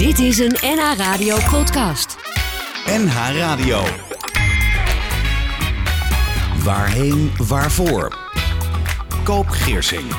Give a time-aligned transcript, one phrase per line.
[0.00, 2.16] Dit is een NH Radio podcast.
[2.86, 3.84] NH Radio.
[6.64, 8.18] Waarheen, waarvoor?
[9.24, 10.12] Koop Geersing.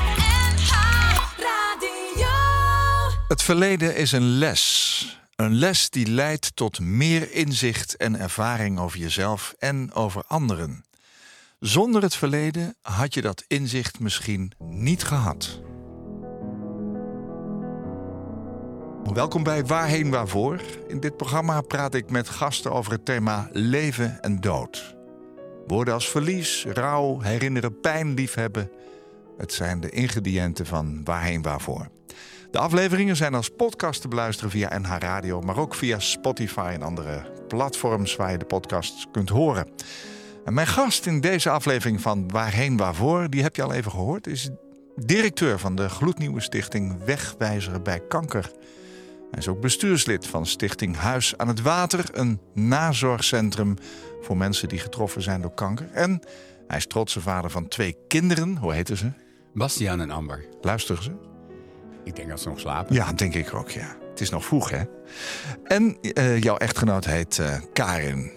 [3.28, 5.18] Het verleden is een les.
[5.36, 10.84] Een les die leidt tot meer inzicht en ervaring over jezelf en over anderen.
[11.60, 15.60] Zonder het verleden had je dat inzicht misschien niet gehad.
[19.10, 20.60] Welkom bij Waarheen Waarvoor.
[20.88, 24.96] In dit programma praat ik met gasten over het thema leven en dood.
[25.66, 28.70] Woorden als verlies, rouw, herinneren, pijn, liefhebben.
[29.36, 31.88] Het zijn de ingrediënten van Waarheen Waarvoor.
[32.50, 36.82] De afleveringen zijn als podcast te beluisteren via NH Radio, maar ook via Spotify en
[36.82, 39.68] andere platforms waar je de podcasts kunt horen.
[40.44, 44.26] En mijn gast in deze aflevering van Waarheen Waarvoor, die heb je al even gehoord,
[44.26, 44.50] is
[44.96, 48.50] directeur van de gloednieuwe stichting Wegwijzer bij Kanker.
[49.32, 53.76] Hij is ook bestuurslid van Stichting Huis aan het Water, een nazorgcentrum
[54.20, 55.88] voor mensen die getroffen zijn door kanker.
[55.92, 56.22] En
[56.66, 58.56] hij is trotse vader van twee kinderen.
[58.56, 59.10] Hoe heten ze?
[59.54, 60.44] Bastiaan en Amber.
[60.60, 61.10] Luisteren ze?
[62.04, 62.94] Ik denk dat ze nog slapen.
[62.94, 63.96] Ja, denk ik ook, ja.
[64.10, 64.82] Het is nog vroeg, hè?
[65.64, 68.32] En uh, jouw echtgenoot heet uh, Karin.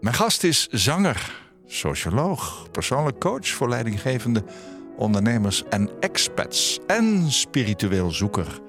[0.00, 4.44] Mijn gast is zanger, socioloog, persoonlijk coach voor leidinggevende
[4.96, 8.60] ondernemers en expats en spiritueel zoeker.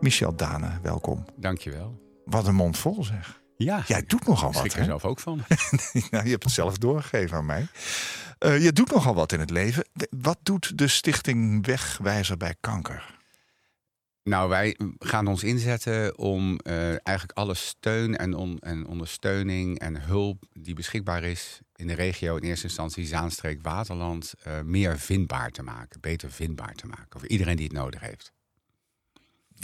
[0.00, 1.24] Michel Dane, welkom.
[1.36, 2.00] Dankjewel.
[2.24, 3.40] Wat een mond vol zeg.
[3.56, 3.82] Ja.
[3.86, 4.64] Jij doet nogal wat.
[4.64, 5.36] Ik er zelf ook van.
[6.10, 7.66] nou, je hebt het zelf doorgegeven aan mij.
[8.38, 9.84] Uh, je doet nogal wat in het leven.
[10.10, 13.18] Wat doet de stichting Wegwijzer bij Kanker?
[14.22, 20.02] Nou, wij gaan ons inzetten om uh, eigenlijk alle steun en, on en, ondersteuning en
[20.02, 25.50] hulp die beschikbaar is in de regio, in eerste instantie Zaanstreek, Waterland, uh, meer vindbaar
[25.50, 28.32] te maken, beter vindbaar te maken voor iedereen die het nodig heeft.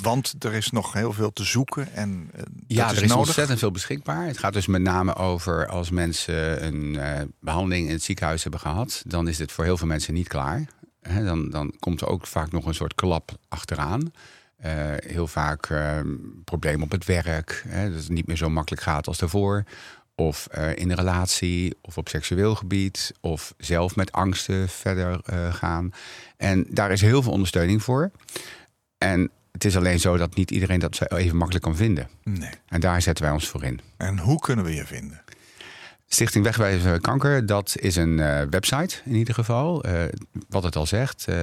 [0.03, 3.27] Want er is nog heel veel te zoeken en uh, ja, is er is nodig.
[3.27, 4.27] ontzettend veel beschikbaar.
[4.27, 8.61] Het gaat dus met name over als mensen een uh, behandeling in het ziekenhuis hebben
[8.61, 10.65] gehad, dan is dit voor heel veel mensen niet klaar.
[11.01, 14.13] He, dan, dan komt er ook vaak nog een soort klap achteraan.
[14.65, 16.01] Uh, heel vaak uh,
[16.45, 19.65] problemen op het werk, hè, dat het niet meer zo makkelijk gaat als daarvoor.
[20.15, 25.21] Of in een relatie, of op seksueel gebied, of zelf met angsten verder
[25.53, 25.91] gaan.
[26.37, 28.11] En daar is heel veel ondersteuning voor.
[28.99, 32.09] En het is alleen zo dat niet iedereen dat even makkelijk kan vinden.
[32.23, 32.51] Nee.
[32.69, 33.81] En daar zetten wij ons voor in.
[33.97, 35.23] En hoe kunnen we je vinden?
[36.09, 39.87] Stichting Wegwijzer Kanker, dat is een uh, website in ieder geval.
[39.87, 40.03] Uh,
[40.49, 41.37] wat het al zegt, uh,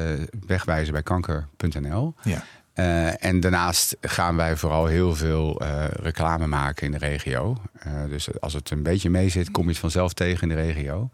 [0.47, 2.15] wegwijzerbijkanker.nl.
[2.23, 2.43] Ja.
[3.19, 7.57] En daarnaast gaan wij vooral heel veel reclame maken in de regio.
[8.09, 11.09] Dus als het een beetje mee zit, kom je het vanzelf tegen in de regio.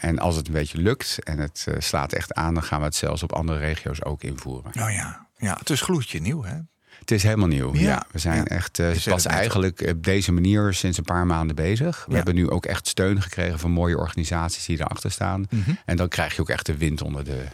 [0.00, 2.94] en als het een beetje lukt en het slaat echt aan, dan gaan we het
[2.94, 4.72] zelfs op andere regio's ook invoeren.
[4.82, 6.56] Oh ja, ja het is gloedje nieuw, hè?
[6.98, 7.74] Het is helemaal nieuw.
[7.74, 8.06] Ja, ja.
[8.10, 8.44] we zijn ja.
[8.44, 12.04] echt uh, pas eigenlijk op deze manier sinds een paar maanden bezig.
[12.04, 12.16] We Ja.
[12.16, 15.46] hebben nu ook echt steun gekregen van mooie organisaties die erachter staan.
[15.50, 15.70] Mhm.
[15.84, 17.44] En dan krijg je ook echt de wind onder de.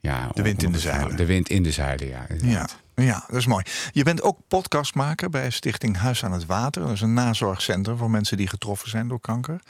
[0.00, 1.16] Ja, De wind in de zeilen.
[1.16, 2.26] De wind in de zeilen, ja.
[2.42, 3.64] Ja, ja, dat is mooi.
[3.92, 6.82] Je bent ook podcastmaker bij Stichting Huis aan het Water.
[6.82, 9.60] Dat is een nazorgcentrum voor mensen die getroffen zijn door kanker.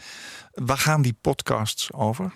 [0.54, 2.32] Waar gaan die podcasts over?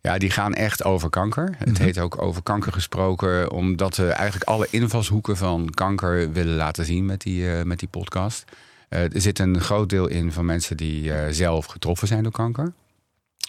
[0.00, 1.54] Ja, die gaan echt over kanker.
[1.58, 1.82] Het Mhm.
[1.82, 7.06] heet ook over kanker gesproken, omdat we eigenlijk alle invalshoeken van kanker willen laten zien
[7.06, 8.44] met die, eh, met die podcast.
[8.88, 12.32] Eh, er zit een groot deel in van mensen die eh, zelf getroffen zijn door
[12.32, 12.72] kanker.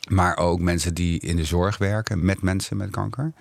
[0.07, 3.31] Maar ook mensen die in de zorg werken met mensen met kanker.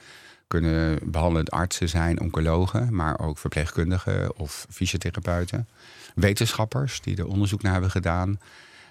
[0.48, 5.68] Kunnen behandelend artsen zijn, oncologen, maar ook verpleegkundigen of fysiotherapeuten.
[6.14, 8.38] Wetenschappers die er onderzoek naar hebben gedaan.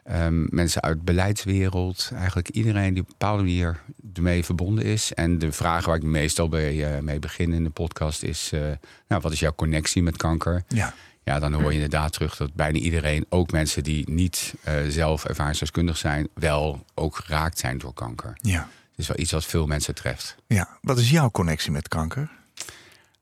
[0.07, 2.11] Ehm, mensen uit beleidswereld.
[2.13, 3.79] Eigenlijk iedereen die op een bepaalde manier
[4.13, 5.13] ermee verbonden is.
[5.13, 8.49] En de vraag waar ik meestal bij, eh, mee begin in de podcast is...
[8.53, 8.61] eh,
[9.07, 10.63] nou, wat is jouw connectie met kanker?
[10.67, 14.73] Ja, Ja, dan hoor je inderdaad terug dat bijna iedereen, ook mensen die niet eh,
[14.87, 18.33] zelf ervaringsdeskundig zijn, wel ook geraakt zijn door kanker.
[18.41, 20.35] ja, Het is wel iets wat veel mensen treft.
[20.47, 20.77] ja.
[20.81, 22.29] Wat is jouw connectie met kanker?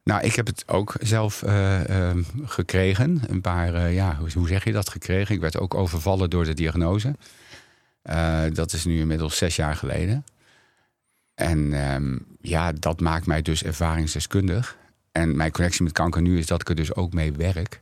[0.06, 3.22] Nou, ik heb het ook zelf eh, eh, gekregen.
[3.28, 5.36] Een paar, eh, ja, hoe, zeg je dat gekregen?
[5.36, 7.16] Ik werd ook overvallen door de diagnose.
[8.02, 10.26] Eh, dat is nu inmiddels zes jaar geleden.
[11.36, 14.78] En ehm, ja, dat maakt mij dus ervaringsdeskundig.
[15.12, 17.82] En mijn connectie met kanker nu is dat ik er dus ook mee werk.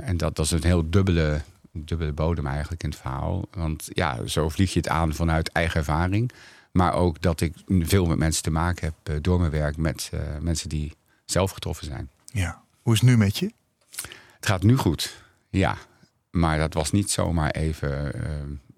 [0.00, 1.40] En dat, dat is een heel dubbele,
[1.72, 3.44] dubbele bodem eigenlijk in het verhaal.
[3.50, 6.30] Want ja, zo vlieg je het aan vanuit eigen ervaring.
[6.72, 10.10] Maar ook dat ik veel met mensen te maken heb door mijn werk met
[10.40, 10.92] mensen die
[11.24, 12.10] zelf getroffen zijn.
[12.24, 12.62] Ja.
[12.82, 13.52] Hoe is het nu met je?
[14.34, 15.14] Het gaat nu goed,
[15.50, 15.76] ja.
[16.30, 18.12] Maar dat was niet zomaar even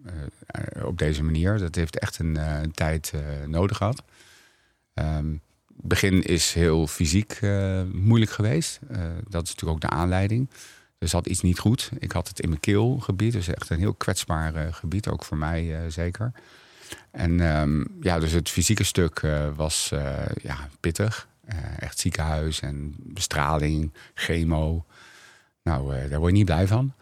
[0.06, 1.58] eh, eh, op deze manier.
[1.58, 3.12] Dat heeft echt een, eh, tijd
[3.46, 4.02] nodig gehad.
[4.94, 5.31] Ehm,
[5.76, 7.40] het begin is heel fysiek
[7.93, 8.78] moeilijk geweest.
[9.28, 10.50] Dat is natuurlijk ook de aanleiding.
[10.99, 11.90] Er zat iets niet goed.
[11.99, 13.32] Ik had het in mijn keelgebied.
[13.32, 16.32] Dus echt een heel kwetsbaar gebied, ook voor mij zeker.
[17.10, 19.20] En ehm, ja, dus het fysieke stuk
[19.54, 19.88] was
[20.42, 21.28] ja, pittig.
[21.46, 24.84] Eh, echt ziekenhuis en bestraling, chemo.
[25.62, 26.93] Nou, eh, daar word je niet blij van.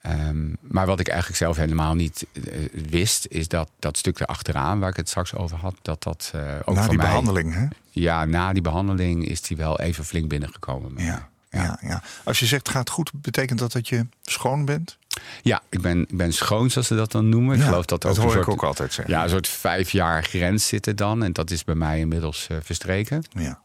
[0.00, 2.42] Ehm, maar wat ik eigenlijk zelf helemaal niet eh,
[2.88, 6.40] wist, is dat dat stuk erachteraan, waar ik het straks over had, dat dat eh,
[6.64, 7.06] ook Na die mij.
[7.06, 7.66] behandeling, hè?
[7.90, 11.04] Ja, na die behandeling is die wel even flink binnengekomen.
[11.04, 12.02] Ja, ja, ja.
[12.24, 14.98] Als je zegt gaat goed, betekent dat dat je schoon bent?
[15.42, 17.54] Ja, ik ben, ik ben schoon, zoals ze dat dan noemen.
[17.54, 19.14] Ik Ja, geloof dat dat ook hoor een ik ook altijd zeggen.
[19.14, 21.22] Ja, een soort vijf jaar grens zit er dan.
[21.22, 23.24] En dat is bij mij inmiddels verstreken.
[23.30, 23.62] Ja.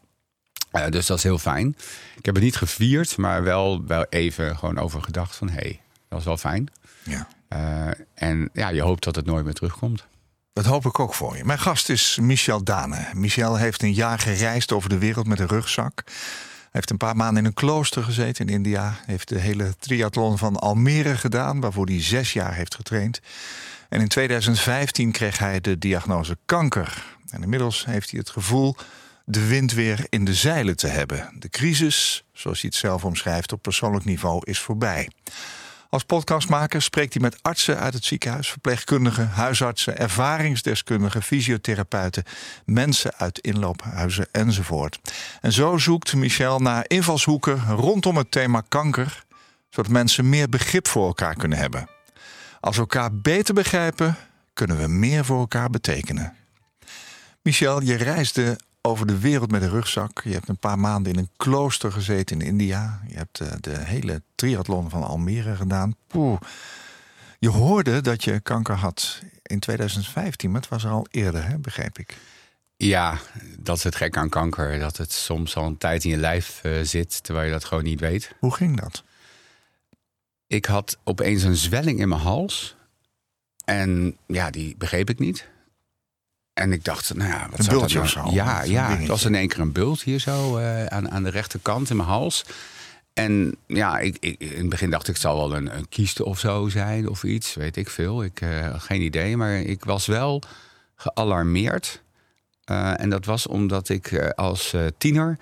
[0.70, 1.76] Eh, dus dat is heel fijn.
[2.16, 5.48] Ik heb het niet gevierd, maar wel, wel even gewoon over gedacht van...
[5.48, 6.68] hé, hey, dat is wel fijn.
[7.02, 7.28] ja.
[7.48, 10.04] Eh, en ja, je hoopt dat het nooit meer terugkomt.
[10.52, 11.44] Dat hoop ik ook voor je.
[11.44, 13.08] Mijn gast is Michel Dane.
[13.14, 16.02] Michel heeft een jaar gereisd over de wereld met een rugzak.
[16.04, 18.94] Hij heeft een paar maanden in een klooster gezeten in India.
[19.06, 23.20] Heeft de hele triathlon van Almere gedaan, waarvoor hij zes jaar heeft getraind.
[23.88, 27.04] En in 2015 kreeg hij de diagnose kanker.
[27.30, 28.76] En inmiddels heeft hij het gevoel
[29.30, 31.30] de wind weer in de zeilen te hebben.
[31.38, 35.10] De crisis, zoals hij het zelf omschrijft op persoonlijk niveau, is voorbij.
[35.90, 42.24] Als podcastmaker spreekt hij met artsen uit het ziekenhuis, verpleegkundigen, huisartsen, ervaringsdeskundigen, fysiotherapeuten,
[42.64, 45.00] mensen uit inloophuizen enzovoort.
[45.40, 49.24] En zo zoekt Michel naar invalshoeken rondom het thema kanker,
[49.70, 51.88] zodat mensen meer begrip voor elkaar kunnen hebben.
[52.60, 54.16] Als we elkaar beter begrijpen,
[54.52, 56.36] kunnen we meer voor elkaar betekenen.
[57.42, 60.20] Michel, je reisde over de wereld met een rugzak.
[60.24, 63.00] Je hebt een paar maanden in een klooster gezeten in India.
[63.08, 65.94] Je hebt eh, de hele triathlon van Almere gedaan.
[66.06, 66.40] Poeh.
[67.38, 71.58] Je hoorde dat je kanker had in 2015, maar het was er al eerder, hè,
[71.58, 72.16] begreep ik.
[72.76, 73.18] Ja,
[73.58, 74.78] dat is het gek aan kanker.
[74.78, 77.84] Dat het soms al een tijd in je lijf eh, zit, terwijl je dat gewoon
[77.84, 78.34] niet weet.
[78.38, 79.04] Hoe ging dat?
[80.46, 82.76] Ik had opeens een zwelling in mijn hals.
[83.64, 85.48] En ja, die begreep ik niet.
[86.52, 88.82] En ik dacht, nou ja, wat Een zou bultje dat of nou- zo, Ja, ja
[88.82, 88.96] dingetje.
[88.98, 91.96] het was in één keer een bult hier zo eh, aan, aan de rechterkant in
[91.96, 92.44] mijn hals.
[93.12, 96.24] En ja, ik, ik, in het begin dacht ik, het zal wel een, een kieste
[96.24, 98.24] of zo zijn of iets, weet ik veel.
[98.24, 100.42] Ik uh, geen idee, maar ik was wel
[100.96, 102.02] gealarmeerd.
[102.70, 105.38] Uh, en dat was omdat ik uh, als tiener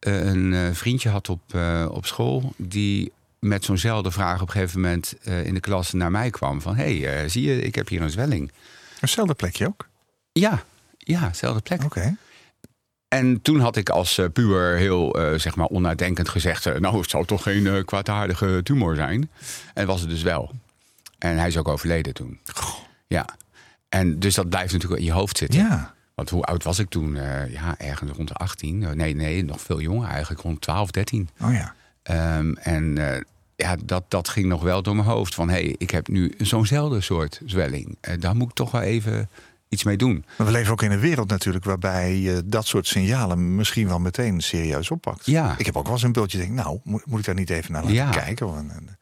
[0.00, 1.40] een vriendje had op,
[1.88, 5.14] op school die met zo'nzelfde vraag op een gegeven moment
[5.44, 6.60] in de klas naar mij kwam.
[6.62, 8.52] Van, hé, hey, zie je, ik heb hier een zwelling.
[9.00, 9.88] Eenzelfde plekje ook?
[10.32, 10.62] Ja,
[10.98, 11.84] ja, dezelfde plek.
[11.84, 11.98] Oké.
[11.98, 12.16] Okay.
[13.12, 16.66] En toen had ik als uh, puber heel uh, zeg maar onnadenkend gezegd...
[16.66, 19.30] Uh, nou, het zou toch geen kwaadaardige tumor zijn.
[19.74, 20.50] En was het dus wel.
[21.18, 22.38] En hij is ook overleden toen.
[22.52, 22.74] Goh.
[23.06, 23.26] Ja.
[23.88, 25.60] En dus dat blijft natuurlijk in je hoofd zitten.
[25.60, 25.94] Ja.
[26.14, 27.14] Want hoe oud was ik toen?
[27.48, 28.78] ja, ergens rond de 18.
[28.96, 30.42] Nee, nee, nog veel jonger eigenlijk.
[30.42, 31.28] Rond 12, 13.
[31.40, 31.74] Oh ja.
[32.38, 32.94] Um, en
[33.56, 35.34] ja, dat, dat ging nog wel door mijn hoofd.
[35.34, 37.98] Van, hé, hey, ik heb nu zo'nzelfde soort zwelling.
[38.18, 39.28] daar moet ik toch wel even
[39.72, 40.24] iets mee doen.
[40.36, 43.98] Maar we leven ook in een wereld natuurlijk waarbij je dat soort signalen misschien wel
[43.98, 45.26] meteen serieus oppakt.
[45.26, 45.54] Ja.
[45.58, 47.72] Ik heb ook wel eens een beeldje denk, nou, moet, moet ik daar niet even
[47.72, 48.10] naar laten ja.
[48.10, 48.46] kijken?
[48.46, 48.96] Of een, een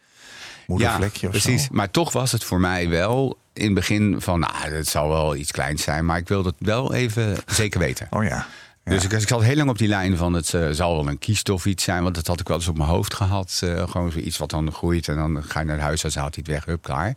[0.67, 1.63] moedervlekje ja, of precies.
[1.63, 1.69] zo.
[1.73, 5.37] Maar toch was het voor mij wel in het begin van, nou, het zal wel
[5.37, 8.07] iets kleins zijn, maar ik wilde het wel even zeker weten.
[8.11, 8.47] Oh ja.
[8.85, 8.93] Ja.
[8.93, 11.19] Dus ik, ik zat heel lang op die lijn van het uh, zal wel een
[11.19, 12.03] kiest of iets zijn.
[12.03, 13.61] Want dat had ik wel eens op mijn hoofd gehad.
[13.65, 15.09] Uh, gewoon zoiets wat dan groeit.
[15.09, 17.15] En dan ga je naar het huisarts, haalt hij het weg, hup, klaar.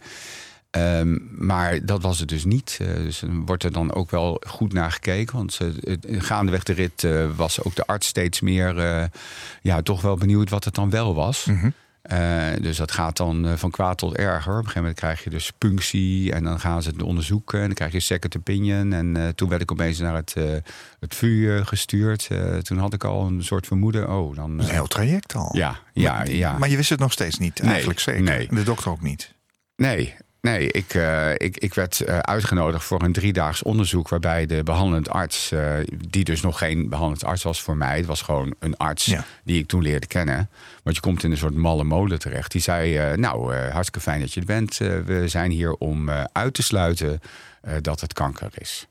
[0.77, 2.79] Um, maar dat was het dus niet.
[2.81, 5.35] Uh, dus er wordt er dan ook wel goed naar gekeken.
[5.35, 8.75] Want uh, gaandeweg de rit uh, was ook de arts steeds meer...
[9.61, 11.45] ja, toch wel benieuwd wat het dan wel was.
[11.45, 11.73] Mm -hmm.
[12.61, 14.51] dus dat gaat dan van kwaad tot erger.
[14.51, 16.31] Op een gegeven moment krijg je dus punctie.
[16.31, 17.59] En dan gaan ze het onderzoeken.
[17.59, 18.93] En dan krijg je second opinion.
[18.93, 20.35] En toen werd ik opeens naar het,
[20.99, 22.29] het vuur gestuurd.
[22.61, 24.09] toen had ik al een soort vermoeden.
[24.09, 25.57] Oh, dan, een heel traject al.
[25.57, 26.57] Ja, ja, maar, ja.
[26.57, 28.23] Maar je wist het nog steeds niet, nee, eigenlijk zeker.
[28.23, 28.47] Nee.
[28.47, 29.33] En de dokter ook niet.
[29.75, 30.15] Nee,
[30.47, 34.09] Nee, ik, uh, ik, ik werd uh, uitgenodigd voor een driedaags onderzoek...
[34.09, 35.73] waarbij de behandelend arts, uh,
[36.07, 37.97] die dus nog geen behandelend arts was voor mij...
[37.97, 39.25] het was gewoon een arts ja.
[39.43, 40.49] die ik toen leerde kennen.
[40.83, 42.51] Want je komt in een soort malle molen terecht.
[42.51, 44.77] Die zei, nou, hartstikke fijn dat je er bent.
[44.77, 47.21] we zijn hier om uit te sluiten
[47.81, 48.87] dat het kanker is.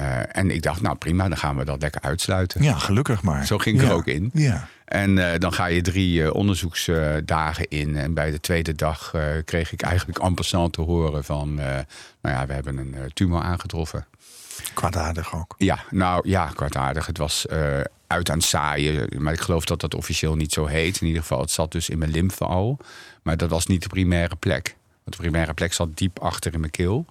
[0.00, 2.62] Uh, en ik dacht, nou prima, dan gaan we dat lekker uitsluiten.
[2.62, 3.46] Ja, gelukkig maar.
[3.46, 3.88] Zo ging ik ja.
[3.88, 4.30] er ook in.
[4.32, 4.68] Ja.
[4.84, 7.96] En uh, dan ga je drie uh, onderzoeksdagen in.
[7.96, 11.54] En bij de tweede dag kreeg ik eigenlijk en passant te horen van...
[11.54, 11.84] nou
[12.22, 14.06] ja, we hebben een tumor aangetroffen.
[14.74, 15.54] Kwaadaardig ook.
[15.58, 17.06] Ja, nou ja, kwaadaardig.
[17.06, 17.46] Het was
[18.06, 19.08] uit aan het zaaien.
[19.18, 21.00] Maar ik geloof dat dat officieel niet zo heet.
[21.00, 22.78] In ieder geval, het zat dus in mijn lymfe al.
[23.22, 24.76] Maar dat was niet de primaire plek.
[25.04, 27.06] Want de primaire plek zat diep achter in mijn keel.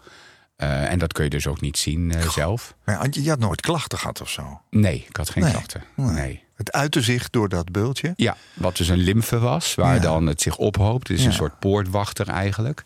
[0.55, 2.75] Eh, en dat kun je dus ook niet zien eh, zelf.
[2.85, 4.62] Maar je had nooit klachten gehad of zo.
[4.69, 5.51] Nee, ik had geen Nee.
[5.51, 5.83] klachten.
[5.95, 6.09] Nee.
[6.12, 6.43] Nee.
[6.55, 8.13] Het uitte zich door dat beultje.
[8.15, 10.01] Ja, wat dus een lymfe was, waar Ja.
[10.01, 11.07] dan het zich ophoopt.
[11.07, 11.29] Het is Ja.
[11.29, 12.83] een soort poortwachter eigenlijk.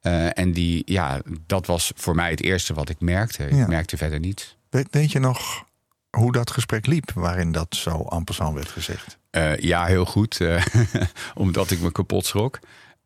[0.00, 3.42] Eh, en die, ja, dat was voor mij het eerste wat ik merkte.
[3.54, 3.62] Ja.
[3.62, 4.56] Ik merkte verder niets.
[4.70, 5.64] Weet, weet je nog
[6.10, 9.18] hoe dat gesprek liep, waarin dat zo passant werd gezegd?
[9.60, 10.40] Ja, heel goed.
[11.34, 12.58] omdat ik me kapot schrok.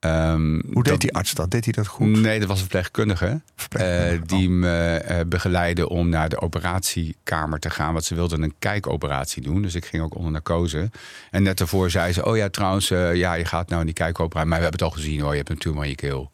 [0.02, 1.50] Ehm, Hoe deed dat- die arts dat?
[1.50, 2.06] Deed hij dat goed?
[2.06, 3.40] Nee, dat was een verpleegkundige.
[3.56, 7.92] Verpleegkundige, eh, die me eh, begeleidde om naar de operatiekamer te gaan.
[7.92, 9.62] Want ze wilden een kijkoperatie doen.
[9.62, 10.90] Dus ik ging ook onder narcose.
[11.30, 13.94] En net daarvoor zei ze: Oh ja, trouwens, eh, ja, je gaat nou in die
[13.94, 14.48] kijkoperatie.
[14.48, 16.30] Maar we hebben het al gezien hoor, je hebt een tumor in je keel.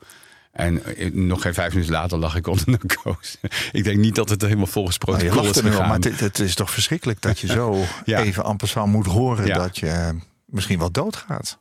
[0.53, 3.39] En eh, nog geen vijf minuten later lag ik onder narcose.
[3.73, 5.89] ik denk niet dat het helemaal volgens Nou, je protocol lacht is gegaan.
[5.89, 8.19] maar het, het is toch verschrikkelijk dat je zo Ja.
[8.23, 9.55] even en passant moet horen Ja.
[9.55, 10.09] dat je eh,
[10.45, 11.59] misschien wel doodgaat.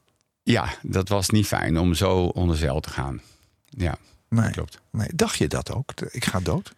[0.48, 3.22] Ja, dat was niet fijn om zo onder zeil te gaan.
[3.70, 3.98] Ja,
[4.30, 4.82] Nee, klopt.
[4.92, 5.10] nee.
[5.16, 5.92] Dacht je dat ook?
[6.12, 6.76] Ik ga dood?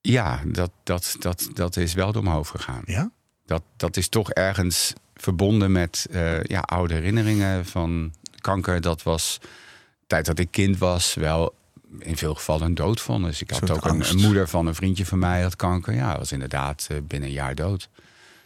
[0.00, 2.82] Ja, dat, dat, dat, dat is wel door mijn hoofd gegaan.
[2.86, 3.10] Ja?
[3.46, 8.80] dat, dat is toch ergens verbonden met eh, ja, oude herinneringen van kanker.
[8.80, 11.54] Dat was, de tijd dat ik kind was, wel
[11.98, 13.40] in veel gevallen een doodvonnis.
[13.42, 15.94] Ik had ook een moeder van een vriendje van mij had kanker.
[15.94, 17.88] Ja, was inderdaad eh, binnen een jaar dood.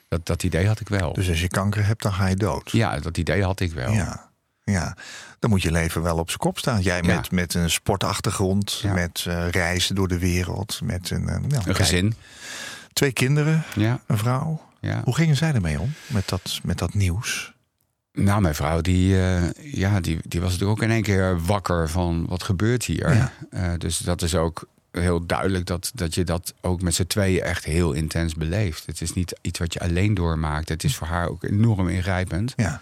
[0.09, 1.13] Dat, dat idee had ik wel.
[1.13, 2.71] Dus als je kanker hebt, dan ga je dood.
[2.71, 3.93] ja, dat idee had ik wel.
[3.93, 4.31] Ja,
[4.65, 4.97] ja.
[5.39, 6.81] Dan moet je leven wel op zijn kop staan.
[6.81, 7.15] Jij Ja.
[7.15, 8.93] met, met een sportachtergrond, Ja.
[8.93, 12.15] met eh, reizen door de wereld, met een, eh, nou, Een kijk, gezin.
[12.93, 14.61] twee kinderen, Ja, een vrouw.
[14.81, 15.01] ja.
[15.05, 17.57] Hoe gingen zij ermee om met dat, met dat nieuws?
[18.13, 21.89] Nou, mijn vrouw, die, eh, ja, die, die was natuurlijk ook in één keer wakker
[21.89, 23.31] van wat gebeurt hier.
[23.51, 23.77] Ja.
[23.77, 24.67] Dus dat is ook
[25.01, 28.87] heel duidelijk dat, dat je dat ook met z'n tweeën echt heel intens beleeft.
[28.87, 30.69] Het is niet iets wat je alleen doormaakt.
[30.69, 32.53] Het is voor haar ook enorm ingrijpend.
[32.57, 32.81] Ja,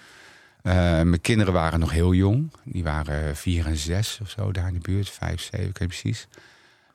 [0.63, 2.51] Eh, mijn kinderen waren nog heel jong.
[2.65, 5.11] Die waren vier en zes of zo daar in de buurt.
[5.11, 6.27] Vijf, zeven, ik weet precies.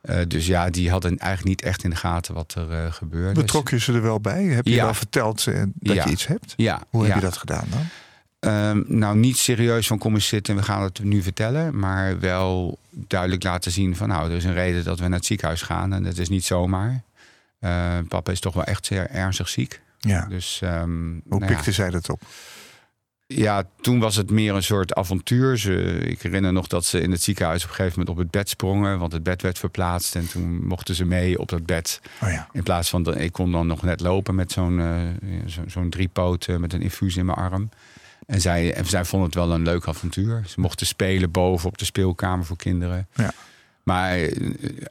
[0.01, 3.41] Eh, dus ja, die hadden eigenlijk niet echt in de gaten wat er eh, gebeurde.
[3.41, 4.43] betrok je ze er wel bij?
[4.43, 4.83] Heb je Ja.
[4.83, 6.03] wel verteld dat Ja.
[6.05, 6.53] je iets hebt?
[6.57, 7.07] Ja, Hoe ja.
[7.07, 7.85] heb je dat gedaan dan?
[8.41, 11.79] Ehm, nou, niet serieus van kom eens zitten en we gaan het nu vertellen.
[11.79, 15.25] Maar wel duidelijk laten zien van nou, er is een reden dat we naar het
[15.25, 15.93] ziekenhuis gaan.
[15.93, 17.01] En dat is niet zomaar.
[17.59, 19.81] Eh, papa is toch wel echt zeer ernstig ziek.
[19.99, 20.25] Ja.
[20.25, 21.47] Dus ehm, Hoe nou ja.
[21.47, 22.21] pikte zij dat op?
[23.27, 25.57] Ja, toen was het meer een soort avontuur.
[25.57, 25.73] Ze,
[26.07, 28.49] ik herinner nog dat ze in het ziekenhuis op een gegeven moment op het bed
[28.49, 28.99] sprongen.
[28.99, 30.15] Want het bed werd verplaatst.
[30.15, 32.01] En toen mochten ze mee op dat bed.
[32.23, 32.47] Oh ja.
[32.51, 34.81] In plaats van, dat- ik kon dan nog net lopen met zo'n
[35.47, 37.69] zo, zo'n driepoot eh, met een infuus in mijn arm.
[38.25, 40.43] En zij, en zij vonden het wel een leuk avontuur.
[40.47, 43.07] Ze mochten spelen boven op de speelkamer voor kinderen.
[43.13, 43.31] Ja.
[43.83, 44.35] Maar eh,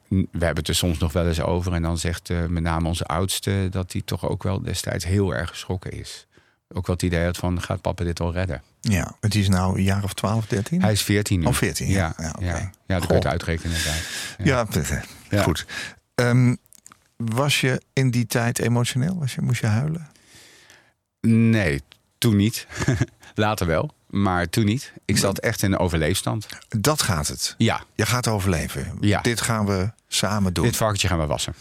[0.09, 1.73] we hebben het er soms nog wel eens over.
[1.73, 5.35] En dan zegt eh, met name onze oudste dat hij toch ook wel destijds heel
[5.35, 6.25] erg geschrokken is.
[6.73, 8.61] Ook wel het idee had van, gaat papa dit al redden?
[8.81, 9.15] ja.
[9.19, 10.81] Het is nou een jaar of 12, 13?
[10.81, 11.45] Hij is 14 nu.
[11.45, 12.13] Oh, 14, ja.
[12.17, 14.01] Ja, Ja, ja, dat kun je het uitrekenen inderdaad.
[14.43, 14.65] Ja,
[15.29, 15.43] Ja.
[15.43, 15.65] goed.
[16.15, 16.55] Ehm,
[17.15, 19.17] was je in die tijd emotioneel?
[19.19, 20.09] Was je, moest je huilen?
[21.27, 21.81] Nee,
[22.21, 22.67] toen niet.
[23.35, 24.93] Later wel, maar toen niet.
[25.05, 26.45] Ik zat echt in een overleefstand.
[26.69, 27.55] Dat gaat het.
[27.57, 28.97] Ja, Je gaat overleven.
[28.99, 29.21] Ja.
[29.21, 30.65] Dit gaan we samen doen.
[30.65, 31.53] dit varkentje gaan we wassen.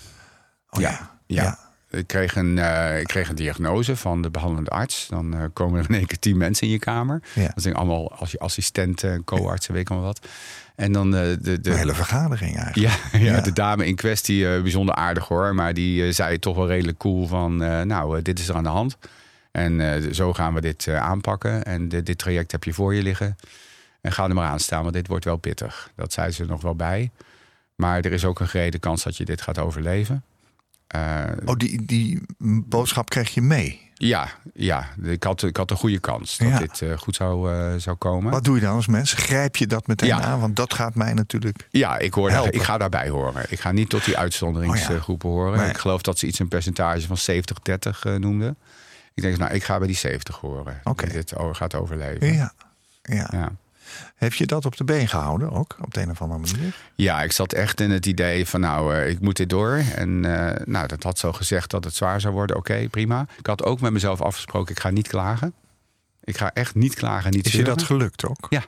[0.71, 0.91] oh, ja.
[1.27, 1.43] ja.
[1.43, 1.59] Ja.
[1.99, 5.07] Ik kreeg, een, eh, ik kreeg een diagnose van de behandelende arts.
[5.09, 7.23] Dan eh, komen er in één keer tien mensen in je kamer.
[7.35, 7.51] Ja.
[7.55, 10.27] Dat zijn allemaal als je assistenten, co-artsen, weet ik allemaal wat.
[10.77, 12.95] En dan eh, de, de, Een hele vergadering eigenlijk.
[13.13, 13.41] Ja, ja, Ja.
[13.41, 15.55] de dame in kwestie, bijzonder aardig hoor.
[15.55, 17.57] Maar die zei toch wel redelijk cool van...
[17.87, 18.97] nou, dit is er aan de hand.
[19.51, 21.65] En eh, zo gaan we dit eh, aanpakken.
[21.65, 23.37] En dit- dit traject heb je voor je liggen.
[24.01, 25.91] En ga er maar aan staan, want dit wordt wel pittig.
[25.97, 27.11] Dat zei ze er nog wel bij.
[27.75, 30.25] Maar er is ook een gerede kans dat je dit gaat overleven.
[30.87, 32.23] Eh, Oh, die, die
[32.67, 33.81] boodschap kreeg je mee.
[33.95, 36.59] ja, ja ik, had, ik had een goede kans dat Ja.
[36.59, 38.31] dit goed zou, zou komen.
[38.33, 39.13] Wat doe je dan als mens?
[39.13, 40.21] Grijp je dat meteen Ja.
[40.21, 40.41] aan?
[40.41, 41.67] Want dat gaat mij natuurlijk...
[41.71, 42.53] Ja, ik, hoor Helpen.
[42.53, 43.45] ik ga daarbij horen.
[43.49, 45.59] Ik ga niet tot die uitzonderingsgroepen horen.
[45.59, 45.69] Nee.
[45.71, 48.57] Ik geloof dat ze iets een percentage van 70-30 eh, noemden.
[49.21, 50.81] Ik denk, nou, ik ga bij die 70 horen.
[50.85, 51.05] Oké.
[51.05, 52.35] Die dit gaat overleven.
[52.35, 52.53] Ja.
[53.03, 53.29] ja.
[53.33, 53.53] Ja.
[54.15, 55.77] Heb je dat op de been gehouden ook?
[55.81, 56.77] Op de een of andere manier?
[56.95, 59.83] Ja, ik zat echt in het idee van, nou, eh, ik moet dit door.
[59.95, 62.57] En eh, nou, dat had zo gezegd dat het zwaar zou worden.
[62.57, 63.27] Oké, prima.
[63.39, 65.55] Ik had ook met mezelf afgesproken, ik ga niet klagen.
[66.25, 68.47] Ik ga echt niet klagen, niet Is je dat gelukt ook?
[68.49, 68.65] Ja.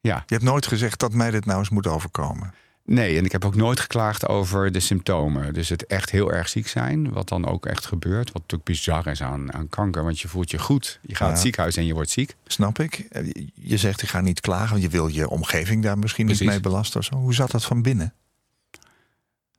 [0.00, 0.22] Ja.
[0.26, 2.54] Je hebt nooit gezegd dat mij dit nou eens moet overkomen.
[2.86, 5.54] Nee, en ik heb ook nooit geklaagd over de symptomen.
[5.54, 8.24] Dus het echt heel erg ziek zijn, wat dan ook echt gebeurt.
[8.32, 10.98] Wat natuurlijk bizar is aan, aan kanker, want je voelt je goed.
[11.02, 11.32] Je gaat Ja.
[11.32, 12.34] het ziekenhuis en je wordt ziek.
[12.46, 12.98] Snap ik.
[13.10, 16.44] Eh, Je zegt ik ga niet klagen, want je wil je omgeving daar misschien niet
[16.44, 17.00] mee belasten.
[17.00, 17.14] Of zo.
[17.14, 18.14] Hoe zat dat van binnen?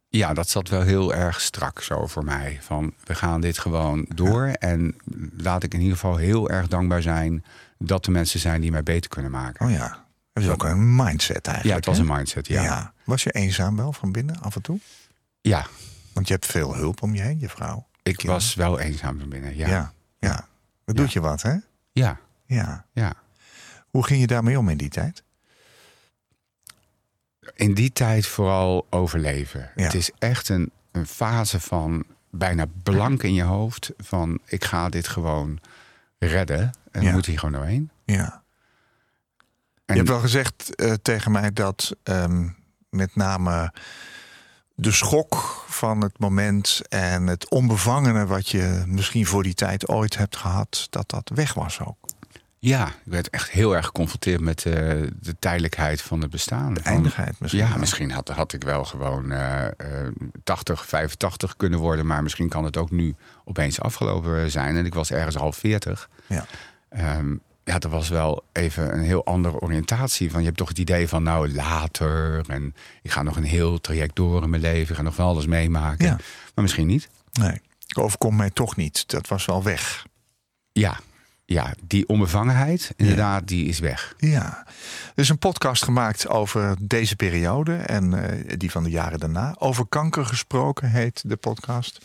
[0.10, 2.58] Ja, dat zat wel heel erg strak zo voor mij.
[2.62, 4.46] Van, we gaan dit gewoon door.
[4.48, 4.96] En
[5.38, 7.44] laat ik in ieder geval heel erg dankbaar zijn...
[7.80, 9.66] dat er mensen zijn die mij beter kunnen maken.
[9.66, 10.06] Oh ja.
[10.34, 11.76] Dat is ook een mindset Ja, eigenlijk.
[11.76, 12.04] het was hè?
[12.12, 12.64] een mindset, ja.
[12.64, 12.94] Ja.
[13.08, 14.80] Was je eenzaam wel van binnen af en toe?
[15.42, 15.66] Ja,
[16.14, 17.88] Want je hebt veel hulp om je heen, je vrouw.
[18.04, 18.32] ik Kinderen.
[18.42, 19.56] was wel eenzaam van binnen.
[19.58, 20.36] Ja, Ja, ja.
[20.36, 20.46] Dat
[20.86, 20.94] Ja.
[20.94, 21.56] doet je wat, hè?
[21.92, 22.86] ja, Ja.
[22.92, 23.14] ja.
[23.90, 25.24] Hoe ging je daarmee om in die tijd?
[27.56, 29.72] In die tijd vooral overleven.
[29.76, 29.84] Ja.
[29.84, 33.92] Het is echt een, een fase van bijna blank in je hoofd.
[33.98, 35.60] Van ik ga dit gewoon
[36.20, 36.72] redden.
[36.92, 37.12] En Ja.
[37.12, 37.90] moet hier gewoon doorheen.
[38.06, 38.44] Ja.
[39.86, 42.48] En Je hebt wel gezegd eh, tegen mij dat ehm,
[42.98, 43.72] met name
[44.80, 50.18] de schok van het moment en het onbevangene wat je misschien voor die tijd ooit
[50.18, 51.96] hebt gehad, dat dat weg was ook.
[52.60, 54.74] ja, ik werd echt heel erg geconfronteerd met eh,
[55.20, 56.74] de tijdelijkheid van het bestaan.
[56.74, 57.64] De eindigheid misschien.
[57.64, 57.80] Ja, wel.
[57.80, 59.74] misschien had, had ik wel gewoon eh, eh,
[60.44, 62.06] 80, 85 kunnen worden.
[62.06, 64.78] Maar misschien kan het ook nu opeens afgelopen zijn.
[64.78, 66.10] En ik was ergens al 40.
[66.28, 66.46] Ja.
[66.90, 67.36] Ehm,
[67.68, 70.32] ja, dat was wel even een heel andere oriëntatie.
[70.32, 72.44] Van, je hebt toch het idee van nou later.
[72.48, 74.90] En ik ga nog een heel traject door in mijn leven.
[74.90, 76.06] Ik ga nog van alles meemaken.
[76.06, 76.16] Ja.
[76.56, 77.10] Maar misschien niet.
[77.32, 77.62] Nee,
[77.98, 79.10] overkomt mij toch niet.
[79.10, 80.06] Dat was wel weg.
[80.72, 81.00] Ja,
[81.46, 84.14] ja die onbevangenheid, inderdaad, die is weg.
[84.18, 84.66] Ja,
[85.16, 89.56] er is een podcast gemaakt over deze periode en eh, die van de jaren daarna.
[89.60, 92.00] Over kanker gesproken heet de podcast.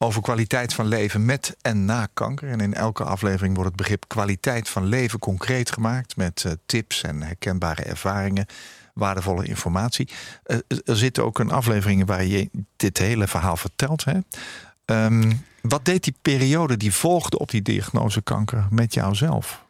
[0.00, 2.48] Over kwaliteit van leven met en na kanker.
[2.48, 7.02] En in elke aflevering wordt het begrip kwaliteit van leven concreet gemaakt met eh, tips
[7.02, 8.46] en herkenbare ervaringen,
[8.94, 10.08] waardevolle informatie.
[10.42, 14.04] Eh, er zit ook een aflevering waar je dit hele verhaal vertelt.
[14.04, 14.18] Hè?
[14.84, 19.64] Ehm, wat deed die periode die volgde op die diagnose kanker met jouzelf?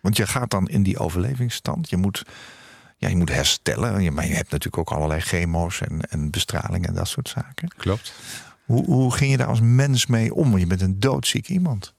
[0.00, 1.90] Want je gaat dan in die overlevingsstand.
[1.90, 2.24] Je moet,
[2.96, 4.14] ja, je moet herstellen.
[4.14, 7.68] Maar je hebt natuurlijk ook allerlei chemo's en, en bestraling en dat soort zaken.
[7.76, 8.12] Klopt.
[8.64, 10.58] Hoe, hoe ging je daar als mens mee om?
[10.58, 11.94] Je bent een doodziek iemand.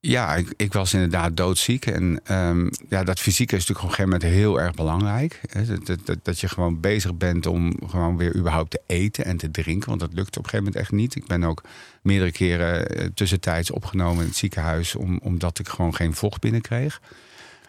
[0.00, 1.86] Ja, ik, ik was inderdaad doodziek.
[1.86, 5.40] En ehm, ja, dat fysieke is natuurlijk op een gegeven moment heel erg belangrijk.
[5.86, 9.50] Dat, dat, dat, je gewoon bezig bent om gewoon weer überhaupt te eten en te
[9.50, 9.88] drinken.
[9.88, 11.14] Want dat lukt op een gegeven moment echt niet.
[11.14, 11.62] Ik ben ook
[12.02, 14.94] meerdere keren eh, tussentijds opgenomen in het ziekenhuis...
[14.94, 17.00] Om, omdat ik gewoon geen vocht binnenkreeg.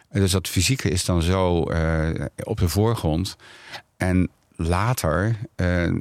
[0.08, 3.36] En Dus dat fysieke is dan zo eh, op de voorgrond.
[3.96, 5.92] En later eh,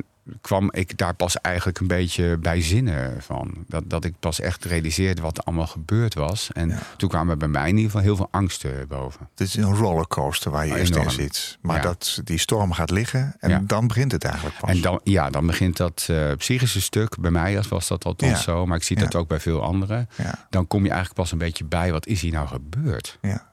[0.42, 3.54] kwam ik daar pas eigenlijk een beetje bij zinnen van.
[3.68, 6.50] Dat, dat ik pas echt realiseerde wat er allemaal gebeurd was.
[6.54, 6.78] En Ja.
[6.98, 9.28] toen kwamen bij mij in ieder geval heel veel angsten boven.
[9.32, 11.58] Het is een rollercoaster waar je eerst in zit.
[11.62, 11.82] Maar Ja.
[11.82, 13.62] dat, die storm gaat liggen en Ja.
[13.64, 14.70] dan begint het eigenlijk pas.
[14.70, 17.18] En dan, ja, dan begint dat eh, psychische stuk.
[17.20, 18.38] Bij mij was dat althans Ja.
[18.54, 20.10] zo, maar ik zie dat ook bij veel anderen.
[20.50, 23.18] Dan kom je eigenlijk pas een beetje bij, wat is hier nou gebeurd?
[23.22, 23.52] ja.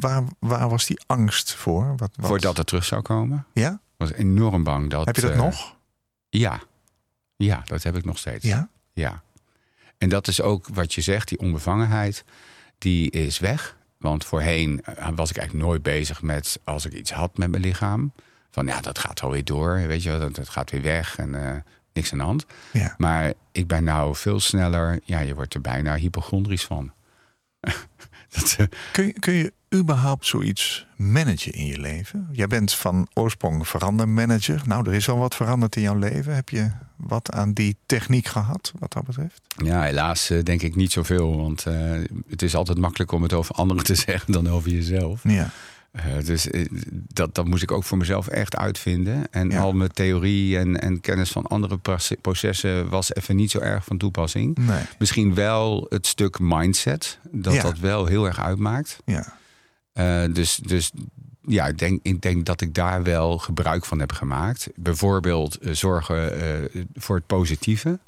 [0.00, 1.86] Waar, waar was die angst voor?
[1.96, 2.26] Wat, wat?
[2.26, 3.46] Voordat het terug zou komen.
[3.52, 3.70] Ja?
[3.70, 5.06] Ik was enorm bang dat...
[5.06, 5.73] Heb je dat eh, nog?
[6.38, 6.62] Ja.
[7.36, 8.44] Ja, dat heb ik nog steeds.
[8.44, 8.68] Ja?
[8.92, 9.22] Ja.
[9.98, 12.24] En dat is ook wat je zegt, die onbevangenheid,
[12.78, 13.76] die is weg.
[13.98, 17.62] Want voorheen eh, was ik eigenlijk nooit bezig met als ik iets had met mijn
[17.62, 18.12] lichaam.
[18.50, 21.34] Van ja, dat gaat alweer door, weet je wel, dat, dat gaat weer weg en
[21.46, 21.56] eh,
[21.92, 22.46] niks aan de hand.
[22.72, 22.94] Ja.
[22.98, 26.92] Maar ik ben nou veel sneller, ja, je wordt er bijna hypochondrisch van.
[28.34, 32.28] dat, eh, Kun, je, kun je überhaupt zoiets managen in je leven?
[32.32, 34.62] Jij bent van oorsprong verandermanager.
[34.66, 36.34] Nou, er is al wat veranderd in jouw leven.
[36.34, 39.40] Heb je wat aan die techniek gehad, wat dat betreft?
[39.64, 41.36] ja, helaas eh, denk ik niet zoveel.
[41.36, 41.74] Want eh,
[42.28, 45.20] het is altijd makkelijk om het over anderen te zeggen dan over jezelf.
[45.22, 45.50] Ja.
[45.90, 46.48] Eh, dus
[46.92, 49.26] dat, dat moest ik ook voor mezelf echt uitvinden.
[49.30, 49.60] En Ja.
[49.60, 53.84] al mijn theorie en, en kennis van andere proce- processen was even niet zo erg
[53.84, 54.56] van toepassing.
[54.58, 54.82] Nee.
[54.98, 57.62] Misschien wel het stuk mindset, dat Ja.
[57.62, 58.98] dat wel heel erg uitmaakt.
[59.04, 59.36] Ja.
[59.94, 60.90] Eh, dus, dus
[61.46, 64.68] ja, ik denk, ik denk dat ik daar wel gebruik van heb gemaakt.
[64.76, 67.98] Bijvoorbeeld eh, zorgen eh, voor het positieve.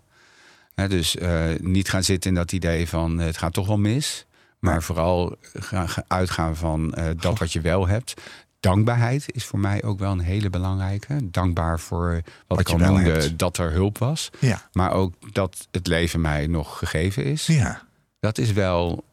[0.75, 1.17] Hè, dus
[1.61, 4.27] niet gaan zitten in dat idee van het gaat toch wel mis.
[4.59, 8.15] Maar vooral gaan, gaan uitgaan van dat wat je wel hebt.
[8.61, 11.31] Dankbaarheid is voor mij ook wel een hele belangrijke.
[11.31, 13.39] Dankbaar voor wat, ik al wel noemde, hebt.
[13.39, 14.31] dat er hulp was.
[14.39, 14.69] Ja.
[14.73, 17.47] Maar ook dat het leven mij nog gegeven is.
[17.47, 17.83] Ja.
[18.21, 19.05] Dat is wel,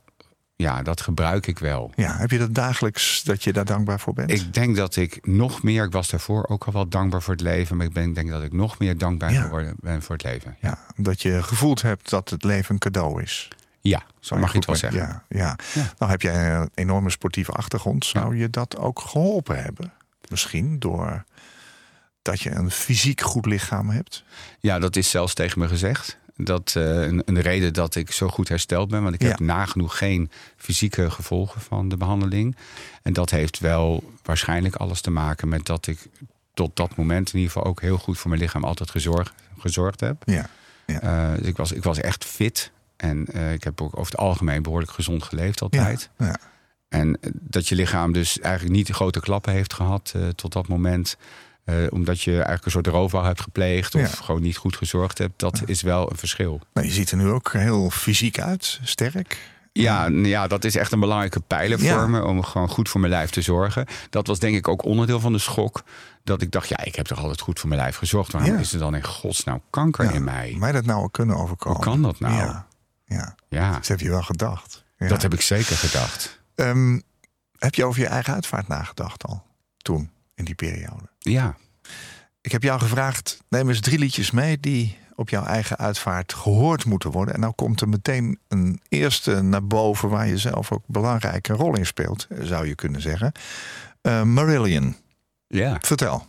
[0.64, 1.92] ja, dat gebruik ik wel.
[1.96, 2.18] ja.
[2.18, 4.32] Heb je dat dagelijks dat je daar dankbaar voor bent?
[4.32, 7.42] Ik denk dat ik nog meer, ik was daarvoor ook al wel dankbaar voor het
[7.44, 9.42] leven, maar ik ben, denk dat ik nog meer dankbaar Ja.
[9.42, 10.56] geworden ben voor het leven.
[10.60, 13.48] Ja, Ja, omdat je gevoeld hebt dat het leven een cadeau is.
[13.82, 15.02] ja zo mag je het wel zeggen.
[15.02, 15.56] Ja, ja.
[15.74, 15.94] Ja.
[15.98, 18.06] Nou heb jij een enorme sportieve achtergrond.
[18.06, 19.94] Zou je dat ook geholpen hebben?
[20.30, 21.24] Misschien door
[22.22, 24.24] dat je een fysiek goed lichaam hebt.
[24.60, 26.18] Ja, dat is zelfs tegen me gezegd.
[26.36, 29.04] Dat eh, een, een reden dat ik zo goed hersteld ben.
[29.04, 29.28] Want ik Ja.
[29.28, 32.56] heb nagenoeg geen fysieke gevolgen van de behandeling.
[33.02, 36.08] En dat heeft wel waarschijnlijk alles te maken met dat ik
[36.54, 40.00] tot dat moment in ieder geval ook heel goed voor mijn lichaam altijd gezorgd, gezorgd
[40.00, 40.24] heb.
[40.26, 40.50] Ja.
[40.86, 42.72] Eh, dus ik, was, ik was echt fit.
[42.98, 46.10] En eh, ik heb ook over het algemeen behoorlijk gezond geleefd altijd.
[46.18, 46.38] Ja.
[46.90, 50.68] En eh, dat je lichaam dus eigenlijk niet grote klappen heeft gehad eh, tot dat
[50.68, 51.18] moment.
[51.66, 54.08] Eh, omdat je eigenlijk een soort roofbouw hebt gepleegd of Ja.
[54.08, 55.40] gewoon niet goed gezorgd hebt.
[55.40, 56.62] Dat is wel een verschil.
[56.74, 59.52] Nou, je ziet er nu ook heel fysiek uit, sterk.
[59.72, 62.00] Ja, ja, dat is echt een belangrijke pijler Ja.
[62.00, 62.24] voor me.
[62.26, 63.86] Om gewoon goed voor mijn lijf te zorgen.
[64.10, 65.84] Dat was denk ik ook onderdeel van de schok.
[66.24, 68.32] Dat ik dacht, ja, ik heb toch altijd goed voor mijn lijf gezorgd.
[68.32, 68.60] Waarom Ja.
[68.60, 70.12] is er dan in godsnaam kanker Ja.
[70.12, 70.56] in mij?
[70.58, 71.78] Mij dat nou kunnen overkomen.
[71.78, 72.34] Hoe kan dat nou?
[72.34, 72.68] Ja,
[73.06, 73.36] ja.
[73.50, 74.84] Ja, dat heb je wel gedacht.
[74.98, 76.42] Dat heb ik zeker gedacht.
[76.56, 77.00] Ehm,
[77.58, 79.44] heb je over je eigen uitvaart nagedacht al?
[79.78, 81.10] Toen, in die periode?
[81.20, 81.56] Ja,
[82.42, 86.86] Ik heb jou gevraagd, neem eens drie liedjes mee die op jouw eigen uitvaart gehoord
[86.86, 87.34] moeten worden.
[87.34, 91.78] En nou komt er meteen een eerste naar boven waar je zelf ook belangrijke rol
[91.78, 93.32] in speelt, zou je kunnen zeggen.
[94.02, 94.96] Eh, Marillion,
[95.48, 95.78] ja.
[95.82, 96.28] vertel.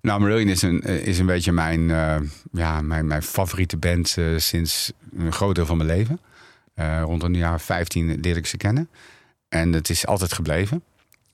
[0.00, 2.16] Nou, Marillion is een, eh, is een beetje mijn, eh,
[2.52, 6.20] ja, mijn, mijn favoriete band sinds een groot deel van mijn leven.
[7.02, 8.88] Rond een jaar 15 leerde ik ze kennen.
[9.48, 10.82] En het is altijd gebleven.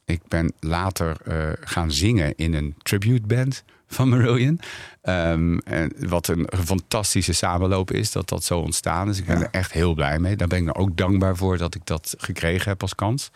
[0.04, 4.60] Ik ben later eh, gaan zingen in een tribute band van Marillion.
[5.02, 9.18] Ehm, en wat een fantastische samenloop is dat dat zo ontstaan is.
[9.18, 9.42] Ik ben Ja.
[9.44, 10.36] er echt heel blij mee.
[10.36, 13.30] Daar ben ik nou ook dankbaar voor dat ik dat gekregen heb als kans.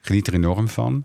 [0.00, 1.04] Ik geniet er enorm van.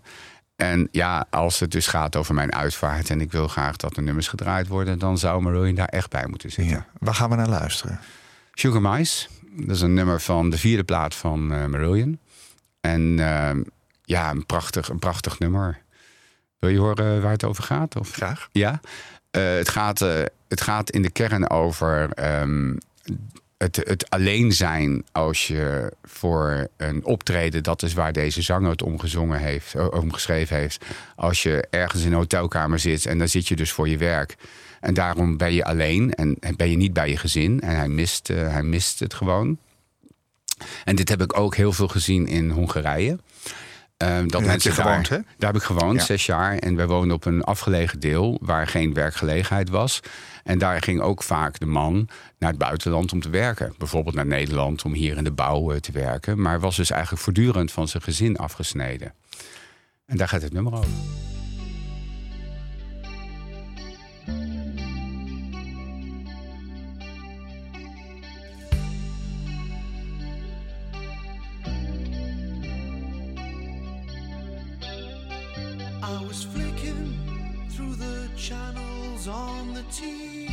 [0.56, 4.02] En ja, als het dus gaat over mijn uitvaart en ik wil graag dat de
[4.02, 6.74] nummers gedraaid worden, dan zou Marillion daar echt bij moeten zitten.
[6.76, 6.86] Ja.
[6.98, 8.00] Waar gaan we naar luisteren?
[8.52, 12.18] Sugar Mice, dat is een nummer van de vierde plaat van eh Marillion.
[12.80, 13.62] En ehm,
[14.06, 15.78] ja, een prachtig, een prachtig nummer.
[16.58, 17.96] Wil je horen waar het over gaat?
[17.96, 18.12] Of?
[18.12, 18.48] Graag.
[18.52, 18.80] Ja,
[19.30, 22.76] Eh, het, gaat, eh, het gaat in de kern over ehm,
[23.56, 28.82] het, het alleen zijn als je voor een optreden, dat is waar deze zanger het
[28.82, 30.84] omgezongen heeft, eh, omgeschreven heeft.
[31.16, 34.36] Als je ergens in een hotelkamer zit en dan zit je dus voor je werk.
[34.80, 37.60] En daarom ben je alleen en ben je niet bij je gezin.
[37.60, 39.58] En hij mist, hij mist het gewoon.
[40.84, 43.18] En dit heb ik ook heel veel gezien in Hongarije.
[43.96, 45.16] Ehm, dat Daar heb mensen je daar, gewoond, hè?
[45.38, 46.04] daar heb ik gewoond, Ja.
[46.04, 46.58] zes jaar.
[46.58, 50.00] En wij woonden op een afgelegen deel waar geen werkgelegenheid was.
[50.44, 53.74] En daar ging ook vaak de man naar het buitenland om te werken.
[53.78, 56.40] Bijvoorbeeld naar Nederland om hier in de bouw eh, te werken.
[56.40, 59.12] Maar was dus eigenlijk voortdurend van zijn gezin afgesneden.
[60.06, 60.90] En daar gaat het nummer over.
[76.08, 77.18] I was flicking
[77.70, 80.46] through the channels on the TV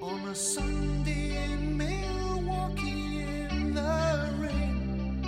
[0.00, 5.24] on a Sunday in Milwaukee in the rain,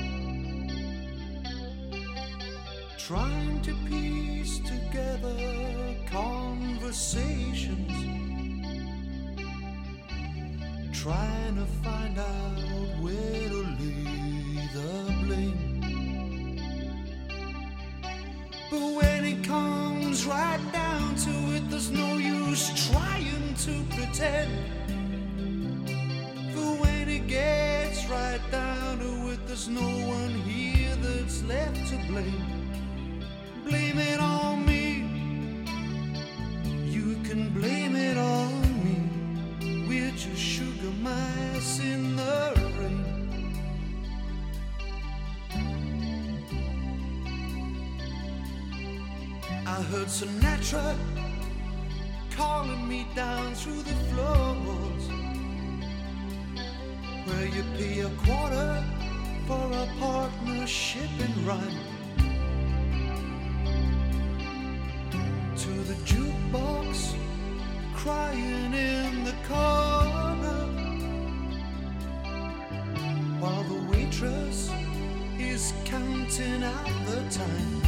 [2.96, 7.90] trying to piece together conversations,
[10.92, 15.53] trying to find out where to lay the blame.
[23.64, 24.50] To pretend.
[26.52, 31.96] For when it gets right down to it, there's no one here that's left to
[32.06, 32.74] blame.
[33.64, 35.08] Blame it on me.
[36.90, 38.52] You can blame it on
[38.84, 39.88] me.
[39.88, 43.04] We're just sugar mice in the rain.
[49.66, 51.13] I heard Sinatra
[52.54, 55.04] calling me down through the floors
[57.26, 58.72] where you pay a quarter
[59.48, 61.80] for a partnership in rhyme.
[65.62, 67.16] To the jukebox
[67.92, 70.62] crying in the corner
[73.40, 74.70] while the waitress
[75.40, 77.83] is counting out the time.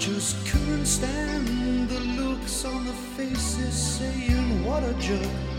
[0.00, 5.49] Just couldn't stand the looks on the faces saying what a jerk.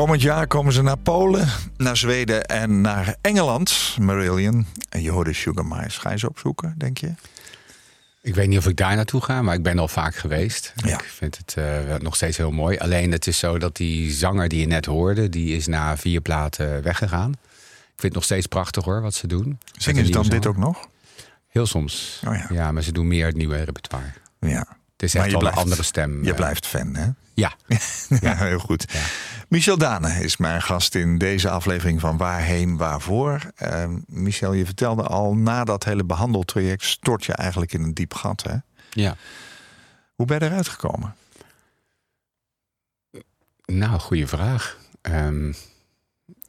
[0.00, 4.66] Komend jaar komen ze naar Polen, naar Zweden en naar Engeland, Marillion.
[4.88, 6.00] En je hoorde Sugar Mice.
[6.00, 7.12] Ga je ze opzoeken, denk je?
[8.20, 10.72] Ik weet niet of ik daar naartoe ga, maar ik ben al vaak geweest.
[10.76, 10.98] Ja.
[10.98, 12.78] Ik vind het eh, nog steeds heel mooi.
[12.78, 16.20] Alleen het is zo dat die zanger die je net hoorde, die is na vier
[16.20, 17.30] platen weggegaan.
[17.30, 17.38] Ik
[17.86, 19.58] vind het nog steeds prachtig hoor, wat ze doen.
[19.76, 20.88] Zingen ze dan dit ook nog?
[21.48, 22.22] Heel soms.
[22.26, 22.72] Oh ja.
[22.72, 24.12] maar ze doen meer het nieuwe repertoire.
[24.38, 24.66] Ja.
[25.00, 26.22] Het is echt je wel een blijft- andere stem.
[26.24, 27.08] Je eh, blijft fan, hè?
[27.34, 27.52] Ja,
[28.20, 28.92] Ja, heel goed.
[28.92, 29.00] Ja.
[29.48, 33.40] Michel Dane is mijn gast in deze aflevering van Waarheen, Waarvoor.
[33.56, 38.14] Eh, Michel, je vertelde al, na dat hele behandeltraject stort je eigenlijk in een diep
[38.14, 38.42] gat.
[38.42, 38.54] Hè?
[38.90, 39.16] ja.
[40.14, 41.14] Hoe ben je eruit gekomen?
[43.66, 44.78] Nou, goede vraag.
[45.02, 45.52] Ehm,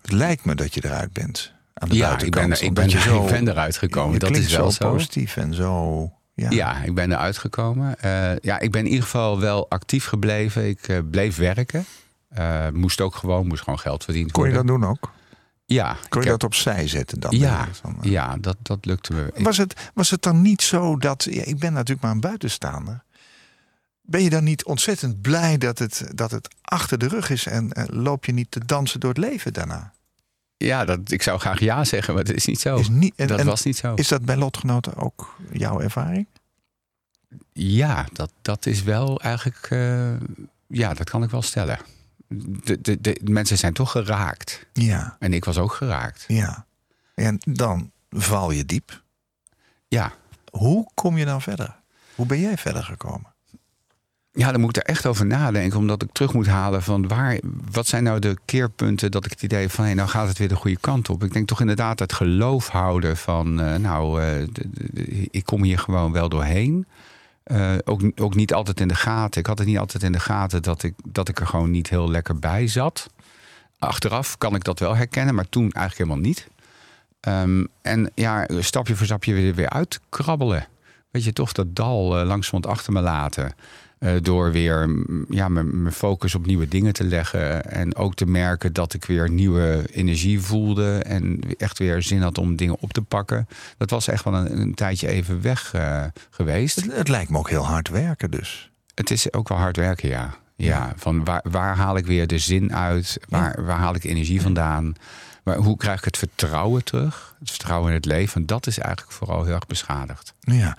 [0.02, 1.54] Het lijkt me dat je eruit bent.
[1.74, 2.48] Aan de ja, ik buitenkant.
[2.48, 4.14] ben, ik, omdat ben, je zo, ik ben eruit gekomen.
[4.14, 4.92] je Dat is wel zo.
[4.92, 6.02] positief en zo...
[6.34, 6.50] Ja.
[6.50, 8.00] Ja, ik ben eruit gekomen.
[8.00, 10.68] Eh, ja, ik ben in ieder geval wel actief gebleven.
[10.68, 11.86] Ik eh, bleef werken.
[12.30, 15.12] Eh, moest ook gewoon, moest gewoon geld verdiend Kon je dat doen ook?
[15.66, 17.38] Ja, Kon je heb- dat opzij zetten dan?
[17.38, 17.68] Ja,
[18.02, 19.32] ja dat, dat lukte me.
[19.38, 21.28] Was het, was het dan niet zo dat...
[21.30, 23.04] Ja, ik ben natuurlijk maar een buitenstaander.
[24.02, 27.46] Ben je dan niet ontzettend blij dat het, dat het achter de rug is...
[27.46, 29.94] en loop je niet te dansen door het leven daarna?
[30.66, 32.76] Ja, dat, ik zou graag ja zeggen, maar dat is niet zo.
[32.78, 33.94] Is niet, en, dat en was niet zo.
[33.94, 36.28] Is dat bij lotgenoten ook jouw ervaring?
[37.54, 39.68] Ja, dat, dat is wel eigenlijk...
[39.70, 40.14] eh,
[40.68, 41.80] ja, dat kan ik wel stellen.
[42.28, 44.66] De, de, de mensen zijn toch geraakt.
[44.74, 46.26] Ja, En ik was ook geraakt.
[46.28, 46.66] ja.
[47.16, 49.04] En dan val je diep.
[49.88, 50.14] Ja,
[50.52, 51.80] Hoe kom je dan verder?
[52.16, 53.31] Hoe ben jij verder gekomen?
[54.34, 57.40] Ja, dan moet ik er echt over nadenken, omdat ik terug moet halen van waar,
[57.72, 60.48] wat zijn nou de keerpunten dat ik het idee van hé, nou gaat het weer
[60.48, 61.24] de goede kant op.
[61.24, 64.42] Ik denk toch inderdaad het geloof houden van eh, nou, eh,
[65.32, 66.86] ik kom hier gewoon wel doorheen.
[67.44, 69.40] Eh, ook, ook niet altijd in de gaten.
[69.42, 71.90] Ik had het niet altijd in de gaten dat ik, dat ik er gewoon niet
[71.90, 73.10] heel lekker bij zat.
[73.80, 76.48] Achteraf kan ik dat wel herkennen, maar toen eigenlijk helemaal niet.
[77.20, 80.68] Ehm, en ja, stapje voor stapje weer, weer uitkrabbelen.
[81.10, 83.54] Weet je, toch dat dal langzamerhand achter me laten.
[84.02, 84.90] Eh, door weer
[85.30, 87.66] ja, mijn focus op nieuwe dingen te leggen.
[87.72, 90.98] En ook te merken dat ik weer nieuwe energie voelde.
[90.98, 93.48] En echt weer zin had om dingen op te pakken.
[93.78, 96.76] Dat was echt wel een, een tijdje even weg eh, geweest.
[96.76, 98.72] Het, het lijkt me ook heel hard werken dus.
[98.96, 100.34] Het is ook wel hard werken, ja.
[100.56, 103.18] Ja, van waar, waar haal ik weer de zin uit?
[103.30, 104.96] Waar, waar haal ik energie vandaan?
[105.44, 107.36] Maar hoe krijg ik het vertrouwen terug?
[107.40, 108.46] Het vertrouwen in het leven.
[108.46, 110.34] Dat is eigenlijk vooral heel erg beschadigd.
[110.40, 110.78] Ja.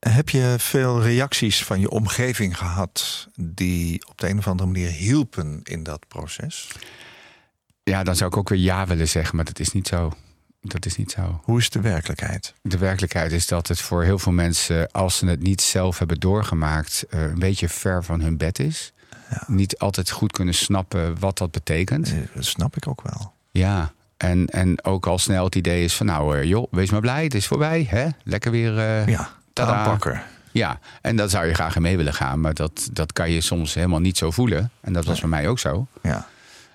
[0.00, 3.28] Heb je veel reacties van je omgeving gehad...
[3.40, 6.68] die op de een of andere manier hielpen in dat proces?
[7.82, 10.12] Ja, dan zou ik ook weer ja willen zeggen, maar dat is niet zo.
[10.60, 11.40] Dat is niet zo.
[11.44, 12.54] Hoe is de werkelijkheid?
[12.62, 16.20] De werkelijkheid is dat het voor heel veel mensen, als ze het niet zelf hebben
[16.20, 18.92] doorgemaakt, eh, een beetje ver van hun bed is.
[19.46, 22.08] Niet altijd goed kunnen snappen wat dat betekent.
[22.12, 23.32] Eh, Dat snap ik ook wel.
[23.50, 27.00] Ja, en, en ook al snel het idee is van nou eh, joh, wees maar
[27.00, 27.86] blij, het is voorbij.
[27.88, 28.08] Hè?
[28.24, 29.08] Lekker weer.
[29.08, 29.30] Ja,
[29.66, 30.22] Tada.
[30.52, 33.40] ja, en daar zou je graag in mee willen gaan, maar dat, dat kan je
[33.40, 34.70] soms helemaal niet zo voelen.
[34.80, 35.86] En dat was bij mij ook zo.
[36.02, 36.26] Ja.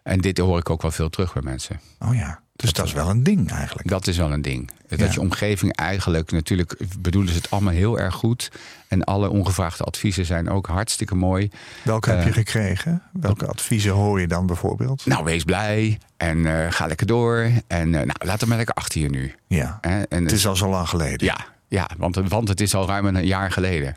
[0.03, 1.79] En dit hoor ik ook wel veel terug bij mensen.
[1.99, 2.39] Oh ja.
[2.55, 3.87] Dus dat is wel een ding eigenlijk.
[3.89, 4.69] Dat is wel een ding.
[4.87, 5.07] Dat Ja.
[5.11, 8.51] je omgeving eigenlijk, natuurlijk bedoelen ze het allemaal heel erg goed.
[8.87, 11.49] En alle ongevraagde adviezen zijn ook hartstikke mooi.
[11.83, 13.01] Welke heb je Eh, gekregen?
[13.11, 15.05] Welke adviezen hoor je dan bijvoorbeeld?
[15.05, 17.37] Nou, wees blij en eh, ga lekker door.
[17.67, 19.35] En eh, nou, laat het maar lekker achter je nu.
[19.47, 19.77] Ja.
[19.81, 21.25] En Het is al zo lang geleden.
[21.27, 21.37] Ja,
[21.75, 23.95] ja want, want het is al ruim een jaar geleden.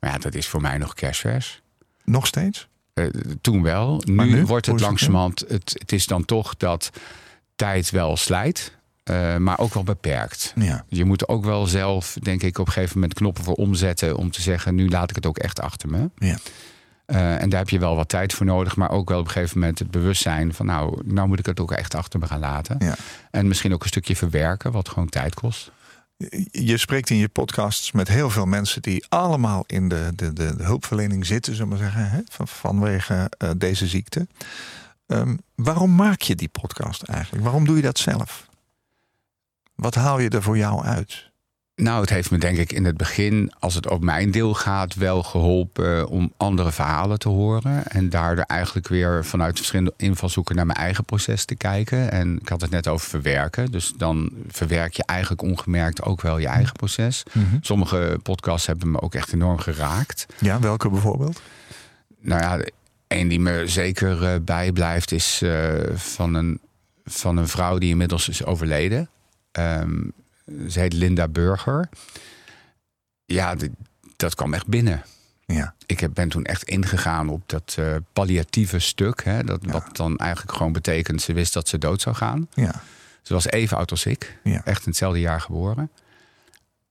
[0.00, 1.62] Maar ja, dat is voor mij nog kerstvers.
[2.04, 2.68] Nog steeds?
[2.94, 3.06] Eh,
[3.40, 4.02] toen wel.
[4.04, 5.44] Nu, wordt het langzamerhand...
[5.48, 6.90] Het, het is dan toch dat
[7.56, 8.76] tijd wel slijt.
[9.04, 10.52] eh, maar ook wel beperkt.
[10.56, 10.84] Ja.
[10.88, 14.30] Je moet ook wel zelf, denk ik, op een gegeven moment knoppen voor omzetten om
[14.30, 16.10] te zeggen: nu laat ik het ook echt achter me.
[16.16, 16.36] Ja.
[17.06, 19.30] Eh, en daar heb je wel wat tijd voor nodig, maar ook wel op een
[19.32, 22.40] gegeven moment het bewustzijn van: nou, nou moet ik het ook echt achter me gaan
[22.40, 22.76] laten.
[22.78, 22.94] Ja.
[23.30, 25.70] En misschien ook een stukje verwerken, wat gewoon tijd kost.
[26.50, 30.54] Je spreekt in je podcasts met heel veel mensen die allemaal in de, de, de,
[30.58, 32.20] hulpverlening zitten, zullen we zeggen, hè?
[32.28, 34.26] Van, vanwege eh, deze ziekte.
[35.06, 37.44] Ehm, waarom maak je die podcast eigenlijk?
[37.44, 38.48] Waarom doe je dat zelf?
[39.74, 41.32] Wat haal je er voor jou uit?
[41.76, 44.94] Nou, het heeft me denk ik in het begin, als het op mijn deel gaat,
[44.94, 47.86] wel geholpen om andere verhalen te horen.
[47.86, 52.10] En daardoor eigenlijk weer vanuit verschillende invalshoeken naar mijn eigen proces te kijken.
[52.10, 53.70] En ik had het net over verwerken.
[53.70, 57.22] Dus dan verwerk je eigenlijk ongemerkt ook wel je eigen proces.
[57.60, 60.26] Sommige podcasts hebben me ook echt enorm geraakt.
[60.38, 61.40] Ja, welke bijvoorbeeld?
[62.20, 62.64] Nou ja,
[63.08, 66.60] een die me zeker eh, bijblijft is eh, van, een,
[67.04, 69.08] van een vrouw die inmiddels is overleden.
[69.52, 70.02] Ehm,
[70.68, 71.88] ze heet Linda Burger.
[73.24, 73.54] Ja,
[74.16, 75.02] dat kwam echt binnen.
[75.46, 79.24] Ja, Ik heb, ben toen echt ingegaan op dat eh, palliatieve stuk.
[79.24, 79.72] Hè, dat, Ja.
[79.72, 82.48] Wat dan eigenlijk gewoon betekent, ze wist dat ze dood zou gaan.
[82.54, 82.82] ja,
[83.22, 84.38] Ze was even oud als ik.
[84.42, 84.64] Ja.
[84.64, 85.90] Echt in hetzelfde jaar geboren.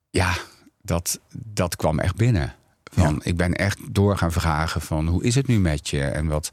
[0.09, 0.33] Ja,
[0.81, 2.55] dat, dat kwam echt binnen.
[2.83, 6.01] Van, Ik ben echt door gaan vragen van hoe is het nu met je?
[6.03, 6.49] En wat,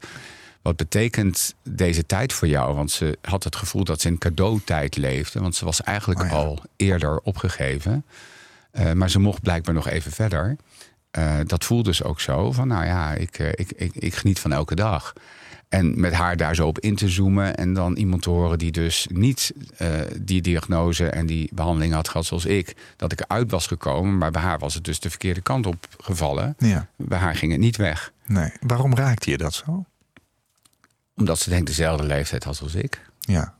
[0.61, 2.75] wat betekent deze tijd voor jou?
[2.75, 5.39] Want ze had het gevoel dat ze in cadeautijd leefde.
[5.39, 6.33] Want ze was eigenlijk Oh ja.
[6.33, 8.05] al eerder opgegeven.
[8.71, 10.55] Eh, maar ze mocht blijkbaar nog even verder.
[11.11, 14.39] Eh, dat voelde dus ook zo van, nou ja, ik, eh, ik, ik, ik geniet
[14.39, 15.13] van elke dag.
[15.69, 18.71] En met haar daar zo op in te zoomen en dan iemand te horen die
[18.71, 19.53] dus niet
[20.21, 24.31] die diagnose en die behandeling had gehad zoals ik, dat ik eruit was gekomen, maar
[24.31, 26.55] bij haar was het dus de verkeerde kant op gevallen.
[26.57, 26.87] ja.
[26.95, 28.51] Bij haar ging het niet weg, Nee.
[28.59, 29.85] Waarom raakte je dat zo?
[31.21, 33.01] Omdat ze denk ik dezelfde leeftijd had als ik.
[33.19, 33.55] Ja.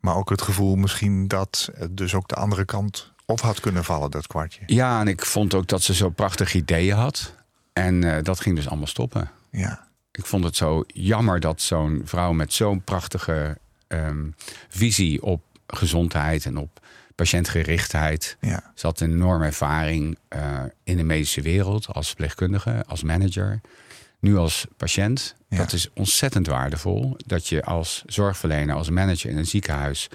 [0.00, 3.84] Maar ook het gevoel misschien dat het dus ook de andere kant op had kunnen
[3.84, 4.60] vallen, dat kwartje.
[4.66, 7.34] Ja, en ik vond ook dat ze zo prachtige ideeën had.
[7.72, 9.30] En eh, dat ging dus allemaal stoppen.
[9.50, 14.26] Ja, Ik vond het zo jammer dat zo'n vrouw met zo'n prachtige ehm,
[14.68, 16.80] visie op gezondheid en op
[17.14, 18.36] patiëntgerichtheid.
[18.40, 23.60] ja, Ze had een enorme ervaring eh, in de medische wereld als verpleegkundige, als manager.
[24.20, 25.34] Nu als patiënt.
[25.48, 25.56] Ja.
[25.56, 27.16] Dat is ontzettend waardevol.
[27.26, 30.08] Dat je als zorgverlener, als manager in een ziekenhuis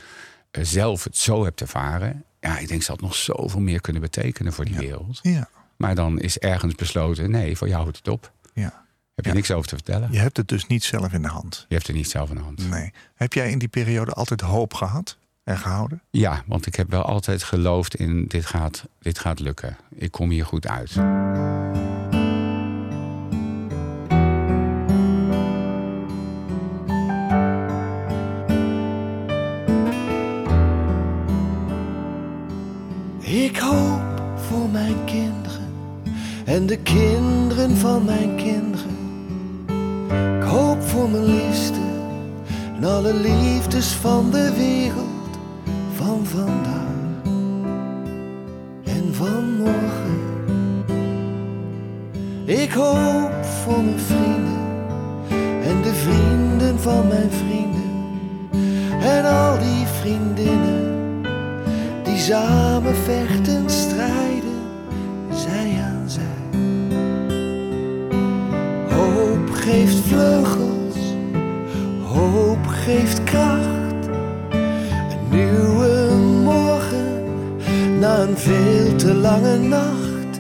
[0.52, 2.24] eh, zelf het zo hebt ervaren.
[2.40, 5.20] Ja, ik denk had nog zoveel meer kunnen betekenen voor die wereld.
[5.22, 8.32] ja, Maar dan is ergens besloten, nee, voor jou houdt het op.
[8.54, 8.82] ja.
[9.16, 9.38] Heb je Ja.
[9.38, 10.12] niks over te vertellen?
[10.12, 11.66] Je hebt het dus niet zelf in de hand.
[11.68, 12.70] Je hebt er niet zelf in de hand.
[12.70, 12.94] Nee.
[13.16, 16.02] Heb jij in die periode altijd hoop gehad en gehouden?
[16.10, 19.78] Ja, want ik heb wel altijd geloofd in dit gaat, dit gaat lukken.
[19.96, 20.92] Ik kom hier goed uit.
[33.54, 34.02] Ik hoop
[34.36, 35.74] voor mijn kinderen
[36.46, 38.98] en de kinderen van mijn kinderen.
[40.38, 41.80] Ik hoop voor mijn liefste
[42.76, 45.38] en alle liefdes van de wereld
[45.96, 47.24] van vandaag
[48.84, 50.22] en van morgen.
[52.46, 54.62] Ik hoop voor mijn vrienden
[55.64, 57.92] en de vrienden van mijn vrienden
[59.02, 60.83] en al die vriendinnen
[62.28, 64.62] samen vechten, strijden,
[65.34, 66.60] zij aan zij.
[68.90, 70.98] Hoop geeft vleugels,
[72.04, 74.08] hoop geeft kracht.
[75.12, 77.24] Een nieuwe morgen
[78.00, 80.40] na een veel te lange nacht.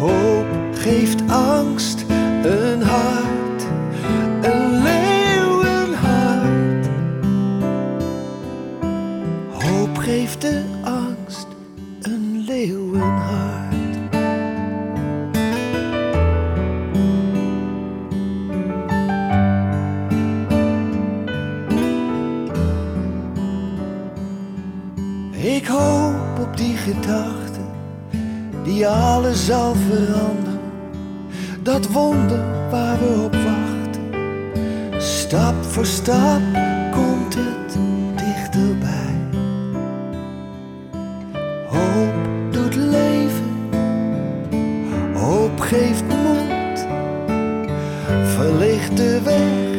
[0.00, 1.95] Hoop geeft angst,
[28.76, 30.60] die alles zal veranderen.
[31.62, 35.00] Dat wonder waar we op wachten.
[35.02, 36.40] Stap voor stap
[36.90, 37.76] komt het
[38.16, 39.14] dichterbij.
[41.68, 42.14] Hoop
[42.52, 43.70] doet leven,
[45.14, 46.86] hoop geeft moed,
[48.36, 49.74] verlicht de weg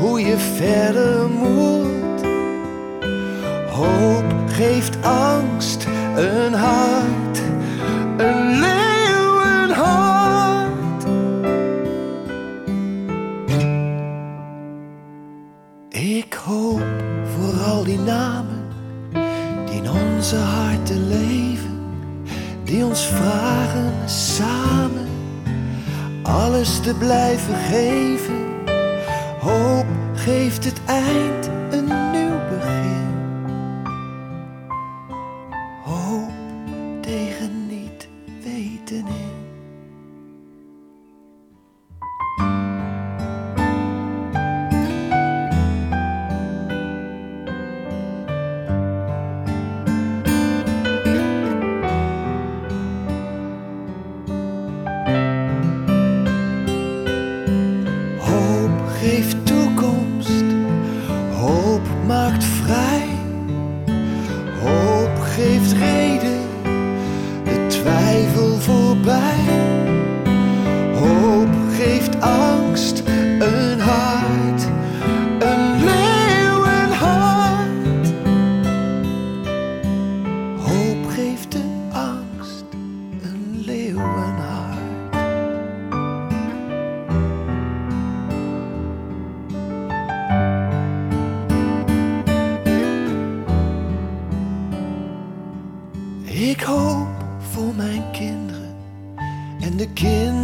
[0.00, 2.24] hoe je verder moet.
[3.70, 5.86] Hoop geeft angst
[6.16, 6.69] een hart,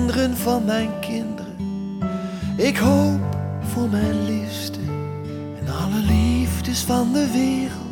[0.06, 1.56] kinderen van mijn kinderen.
[2.56, 4.78] Ik hoop voor mijn liefste
[5.60, 7.85] en alle liefdes van de wereld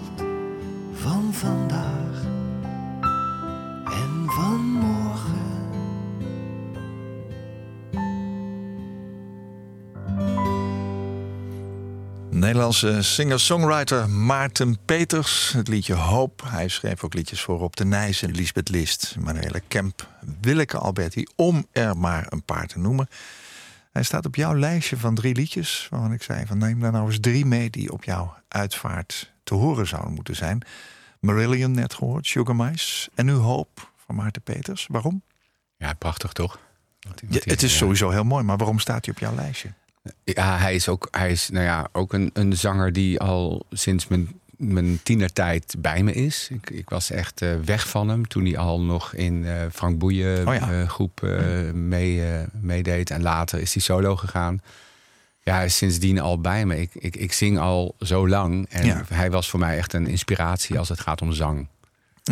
[12.65, 15.53] Nederlandse singer-songwriter Maarten Peters.
[15.53, 16.43] Het liedje Hoop.
[16.47, 19.17] Hij schreef ook liedjes voor Op de Nijs en Lisbeth List.
[19.21, 20.09] Manuele Kemp,
[20.41, 23.09] Willeke Alberti, om er maar een paar te noemen.
[23.93, 25.87] Hij staat op jouw lijstje van drie liedjes.
[25.91, 29.55] Waarvan ik zei van neem daar nou eens drie mee die op jouw uitvaart te
[29.55, 30.63] horen zouden moeten zijn.
[31.21, 33.11] Marillion net gehoord, Sugar Mice.
[33.15, 34.87] En nu Hoop van Maarten Peters.
[34.91, 35.23] Waarom?
[35.77, 36.59] Ja, prachtig toch?
[37.01, 37.79] Wat Ja, het is ja.
[37.79, 39.73] sowieso heel mooi, maar waarom staat hij op jouw lijstje?
[40.25, 44.09] Ja, hij is ook, hij is, nou ja, ook een, een zanger die al sinds
[44.09, 46.49] mijn, mijn tienertijd bij me is.
[46.51, 49.99] Ik, ik was echt eh, weg van hem toen hij al nog in eh, Frank
[49.99, 50.73] Boeien Oh ja.
[50.81, 52.23] eh, groep eh, mee,
[52.61, 53.11] meedeed.
[53.11, 54.63] En later is hij solo gegaan.
[55.43, 56.81] Ja, hij is sindsdien al bij me.
[56.81, 58.67] Ik, ik, ik zing al zo lang.
[58.69, 59.03] En Ja.
[59.09, 61.67] hij was voor mij echt een inspiratie als het gaat om zang.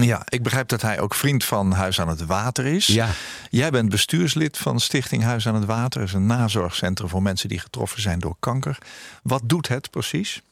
[0.01, 2.87] Ja, ik begrijp dat hij ook vriend van Huis aan het Water is.
[2.87, 3.09] Ja,
[3.51, 6.01] Jij bent bestuurslid van Stichting Huis aan het Water.
[6.01, 8.79] Dat is een nazorgcentrum voor mensen die getroffen zijn door kanker.
[9.23, 10.43] Wat doet het precies?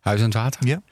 [0.00, 0.66] Huis aan het Water.
[0.66, 0.82] Ja.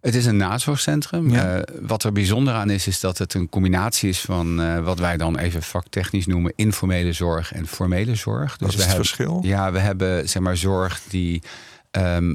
[0.00, 1.30] Het is een nazorgcentrum.
[1.30, 1.54] Ja.
[1.54, 4.98] Eh, wat er bijzonder aan is, is dat het een combinatie is van eh, wat
[4.98, 8.56] wij dan even vaktechnisch noemen informele zorg en formele zorg.
[8.58, 9.40] Wat is het hebben, verschil?
[9.42, 11.42] Ja, we hebben zeg maar zorg die
[11.90, 12.34] ehm,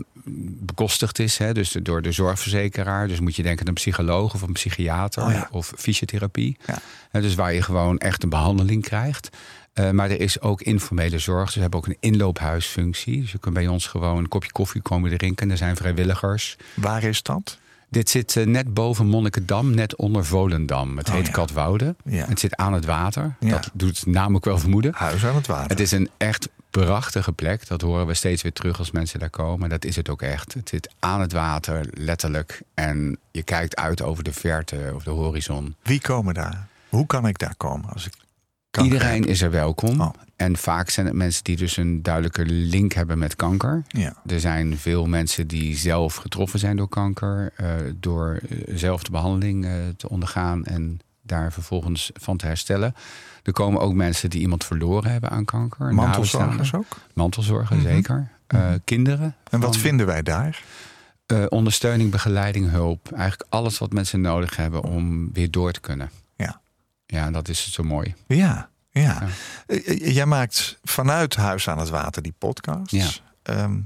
[0.59, 3.07] bekostigd is, hè, dus door de zorgverzekeraar.
[3.07, 5.47] Dus moet je denken aan een psycholoog of een psychiater Oh ja.
[5.51, 6.57] of fysiotherapie.
[7.11, 7.19] Ja.
[7.19, 9.29] Dus waar je gewoon echt een behandeling krijgt.
[9.73, 11.45] Eh, maar er is ook informele zorg.
[11.45, 13.21] Dus we hebben ook een inloophuisfunctie.
[13.21, 15.51] Dus je kunt bij ons gewoon een kopje koffie komen drinken.
[15.51, 16.57] Er zijn vrijwilligers.
[16.73, 17.57] Waar is dat?
[17.95, 20.97] Dit zit eh, net boven Monnikendam, net onder Volendam.
[20.97, 21.31] Het Oh, heet ja.
[21.31, 21.95] Katwoude.
[22.03, 22.25] Ja.
[22.25, 23.35] Het zit aan het water.
[23.39, 23.49] Ja.
[23.51, 24.93] Dat doet ook wel vermoeden.
[24.95, 25.69] Huis aan het Water.
[25.69, 27.67] Het is een echt prachtige plek.
[27.67, 29.69] Dat horen we steeds weer terug als mensen daar komen.
[29.69, 30.53] Dat is het ook echt.
[30.53, 32.61] Het zit aan het water, letterlijk.
[32.73, 35.75] En je kijkt uit over de verte, over de horizon.
[35.81, 36.67] Wie komen daar?
[36.89, 38.13] Hoe kan ik daar komen als ik
[38.75, 40.01] kanker Iedereen is er welkom.
[40.01, 40.09] Oh.
[40.35, 43.83] En vaak zijn het mensen die dus een duidelijke link hebben met kanker.
[43.87, 44.13] Ja.
[44.25, 47.67] Er zijn veel mensen die zelf getroffen zijn door kanker, eh,
[47.99, 52.95] door eh, zelf de behandeling eh, te ondergaan en daar vervolgens van te herstellen.
[53.43, 55.93] Er komen ook mensen die iemand verloren hebben aan kanker.
[55.93, 56.85] Mantelzorgers ook?
[57.13, 57.85] Mantelzorgen, Mhm.
[57.87, 58.27] zeker.
[58.47, 59.35] Eh, kinderen.
[59.49, 60.63] En wat van- vinden wij daar?
[61.49, 63.11] ondersteuning, begeleiding, hulp.
[63.11, 66.09] Eigenlijk alles wat mensen nodig hebben om weer door te kunnen.
[67.05, 67.31] Ja.
[67.31, 68.15] Dat is zo mooi.
[68.27, 69.01] Ja, ja.
[69.01, 69.27] Ja.
[69.67, 72.91] Eh, eh, Jij maakt vanuit Huis aan het Water die podcast.
[72.91, 73.09] Ja.
[73.43, 73.79] Ehm,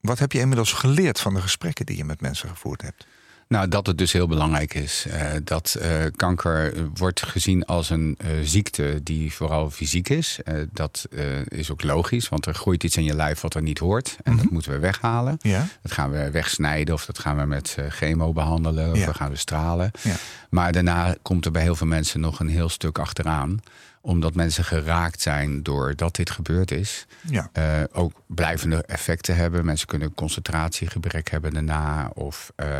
[0.00, 3.06] wat heb je inmiddels geleerd van de gesprekken die je met mensen gevoerd hebt?
[3.54, 5.06] Nou, dat het dus heel belangrijk is.
[5.10, 10.38] eh, dat eh, kanker wordt gezien als een eh, ziekte die vooral fysiek is.
[10.72, 11.06] Dat
[11.48, 14.16] is ook logisch, want er groeit iets in je lijf wat er niet hoort.
[14.22, 15.36] En dat moeten we weghalen.
[15.40, 15.66] Ja.
[15.82, 19.06] Dat gaan we wegsnijden of dat gaan we met chemo behandelen of Ja.
[19.06, 19.90] we gaan we stralen.
[20.02, 20.14] Ja.
[20.50, 23.60] Maar daarna komt er bij heel veel mensen nog een heel stuk achteraan.
[24.04, 27.06] Omdat mensen geraakt zijn doordat dit gebeurd is.
[27.30, 27.48] Ja.
[27.52, 29.64] Eh, ook blijvende effecten hebben.
[29.64, 32.10] Mensen kunnen concentratiegebrek hebben daarna.
[32.14, 32.78] Of eh,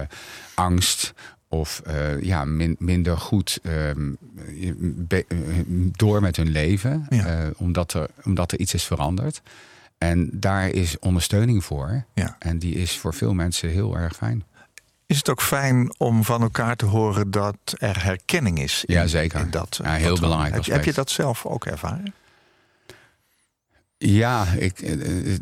[0.54, 1.12] angst.
[1.48, 4.12] Of eh, ja, min- minder goed ehm,
[5.08, 5.36] be- eh,
[5.92, 7.06] door met hun leven.
[7.08, 7.50] Ja.
[7.56, 9.42] omdat, er, omdat er iets is veranderd.
[9.98, 12.04] En daar is ondersteuning voor.
[12.14, 12.36] Ja.
[12.38, 14.44] En die is voor veel mensen heel erg fijn.
[15.06, 18.84] Is het ook fijn om van elkaar te horen dat er herkenning is?
[18.84, 19.40] in- Ja, zeker.
[19.40, 22.14] in dat, Ja, heel belangrijk Heb, je- heb je dat zelf ook ervaren?
[23.98, 25.38] Ja, ik, eh, eh,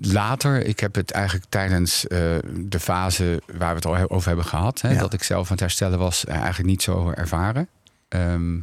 [0.00, 2.18] later, ik heb het eigenlijk tijdens eh,
[2.54, 4.98] de fase waar we het al over hebben gehad, hè, Ja.
[4.98, 7.68] dat ik zelf aan het herstellen was, eh, eigenlijk niet zo ervaren.
[8.08, 8.58] Ehm,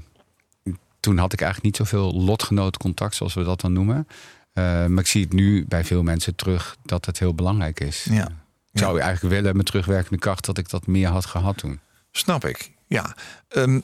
[1.00, 4.08] toen had ik eigenlijk niet zoveel lotgenotencontact, zoals we dat dan noemen.
[4.54, 8.08] Eh, maar ik zie het nu bij veel mensen terug dat het heel belangrijk is.
[8.10, 8.28] Ja.
[8.72, 11.80] Ik zou eigenlijk willen met terugwerkende kracht dat ik dat meer had gehad toen.
[12.12, 13.16] Snap ik, ja.
[13.48, 13.80] Ehm,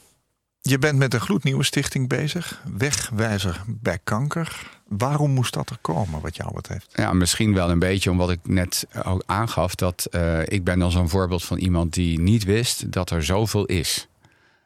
[0.61, 2.61] je bent met een gloednieuwe stichting bezig.
[2.77, 4.73] Wegwijzer bij kanker.
[4.87, 6.91] Waarom moest dat er komen, wat jou betreft?
[6.95, 10.91] Ja, misschien wel een beetje omdat ik net ook aangaf dat eh, ik ben dan
[10.91, 14.07] zo'n voorbeeld van iemand die niet wist dat er zoveel is.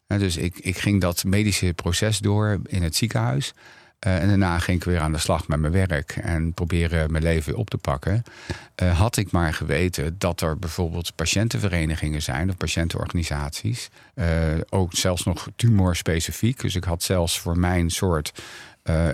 [0.08, 3.54] Dus ik, ik ging dat medische proces door in het ziekenhuis.
[4.00, 7.24] Eh, en daarna ging ik weer aan de slag met mijn werk en proberen mijn
[7.24, 8.24] leven weer op te pakken.
[8.76, 13.90] Eh, had ik maar geweten dat er bijvoorbeeld patiëntenverenigingen zijn of patiëntenorganisaties.
[14.14, 14.28] eh,
[14.70, 16.60] ook zelfs nog tumorspecifiek.
[16.62, 18.32] Dus ik had zelfs voor mijn soort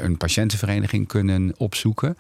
[0.02, 2.18] een patiëntenvereniging kunnen opzoeken.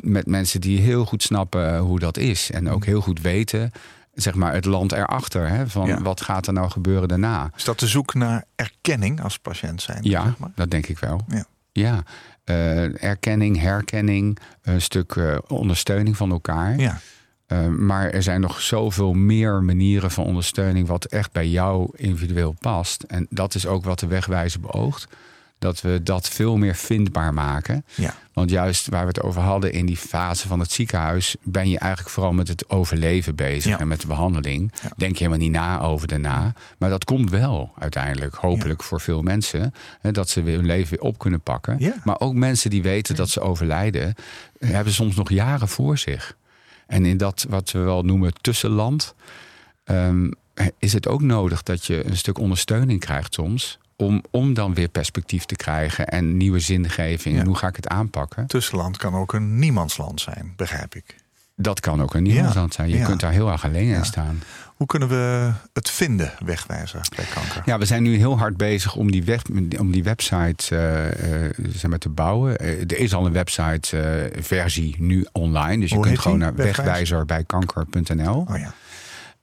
[0.00, 2.50] Met mensen die heel goed snappen hoe dat is.
[2.50, 3.72] En ook heel goed weten,
[4.14, 5.48] zeg maar, het land erachter.
[5.48, 6.02] Hè, van Ja.
[6.02, 7.50] wat gaat er nou gebeuren daarna?
[7.56, 9.98] Is dat de zoek naar erkenning als patiënt zijn?
[10.02, 10.50] Ja, zeg maar?
[10.54, 11.20] dat denk ik wel.
[11.28, 11.44] Ja.
[11.78, 12.02] Ja,
[12.44, 16.78] Eh, erkenning, herkenning, een stuk eh, ondersteuning van elkaar.
[16.78, 17.00] ja.
[17.46, 22.54] Eh, maar er zijn nog zoveel meer manieren van ondersteuning wat echt bij jou individueel
[22.60, 23.02] past.
[23.02, 25.06] En dat is ook wat de wegwijzer beoogt.
[25.58, 27.84] Dat we dat veel meer vindbaar maken.
[27.94, 28.14] ja.
[28.32, 31.78] Want juist waar we het over hadden in die fase van het ziekenhuis, ben je
[31.78, 33.78] eigenlijk vooral met het overleven bezig Ja.
[33.78, 34.72] en met de behandeling.
[34.82, 34.90] Ja.
[34.96, 36.52] Denk je helemaal niet na over daarna.
[36.78, 40.90] Maar dat komt wel uiteindelijk, hopelijk voor veel mensen, hè, dat ze weer hun leven
[40.90, 41.94] weer op kunnen pakken.
[42.04, 44.14] Maar ook mensen die weten dat ze overlijden,
[44.58, 46.36] hebben soms nog jaren voor zich.
[46.86, 49.14] En in dat wat we wel noemen tussenland,
[49.84, 50.30] ehm,
[50.78, 53.78] is het ook nodig dat je een stuk ondersteuning krijgt soms.
[54.02, 57.34] Om, om dan weer perspectief te krijgen en nieuwe zingeving.
[57.34, 57.40] Ja.
[57.40, 58.46] En hoe ga ik het aanpakken?
[58.46, 61.14] Tussenland kan ook een niemandsland zijn, begrijp ik.
[61.56, 62.88] Dat kan ook een niemandsland zijn.
[62.88, 63.04] Je Ja.
[63.06, 64.42] kunt daar heel erg alleen in staan.
[64.76, 67.62] Hoe kunnen we het vinden, wegwijzer bij kanker?
[67.64, 69.40] Ja, we zijn nu heel hard bezig om die, web,
[69.78, 72.58] om die website eh, eh, zeg maar te bouwen.
[72.58, 75.80] Eh, er is al een website versie nu online.
[75.80, 76.84] Dus je kunt gewoon naar Wegwijzer?
[76.84, 78.46] wegwijzerbijkanker.nl.
[78.48, 78.72] Oh ja.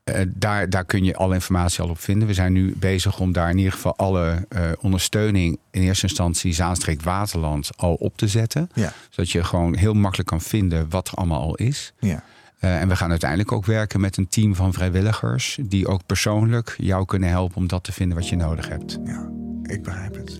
[0.05, 2.27] Eh, daar, daar kun je alle informatie al op vinden.
[2.27, 6.53] We zijn nu bezig om daar in ieder geval alle eh, ondersteuning in eerste instantie
[6.53, 8.69] Zaanstreek Waterland al op te zetten.
[8.73, 8.93] Ja.
[9.09, 11.93] Zodat je gewoon heel makkelijk kan vinden wat er allemaal al is.
[11.99, 12.23] ja.
[12.59, 16.75] Eh, en we gaan uiteindelijk ook werken met een team van vrijwilligers die ook persoonlijk
[16.77, 18.99] jou kunnen helpen om dat te vinden wat je nodig hebt.
[19.05, 19.29] Ja,
[19.63, 20.39] ik begrijp het.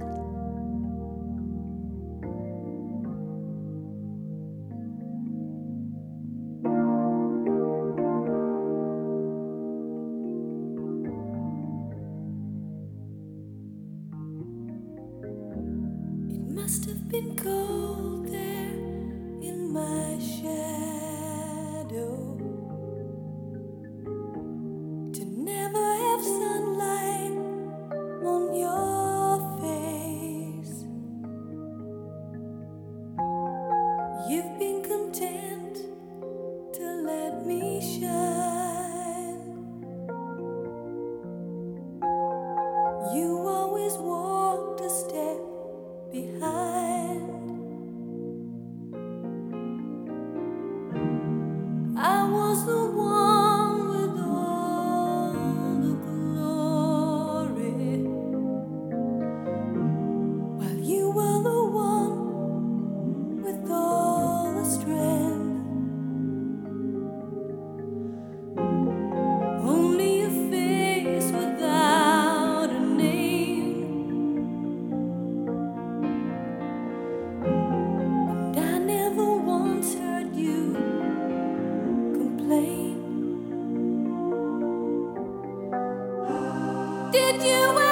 [87.43, 87.84] you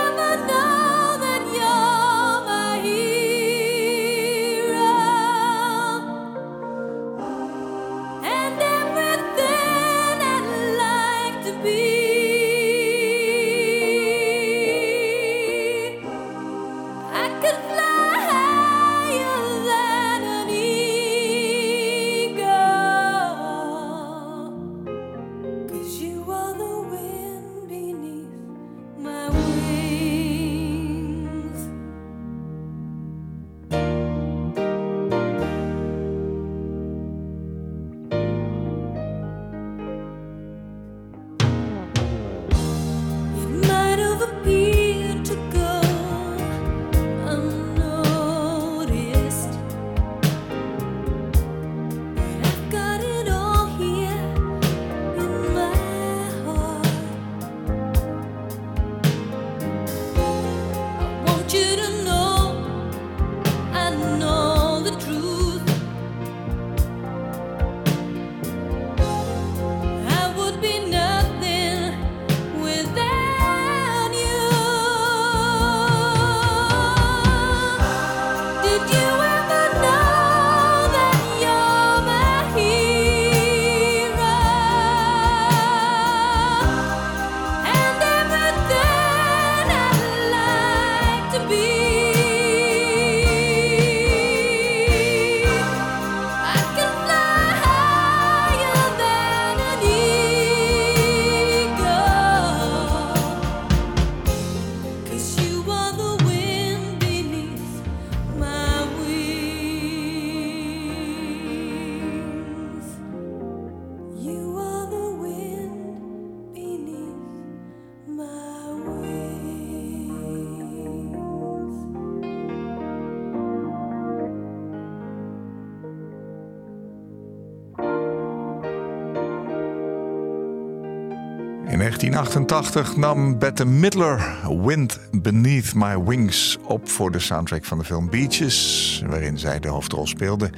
[132.28, 138.10] 1988 nam Bette Midler Wind Beneath My Wings op voor de soundtrack van de film
[138.10, 140.50] Beaches, waarin zij de hoofdrol speelde.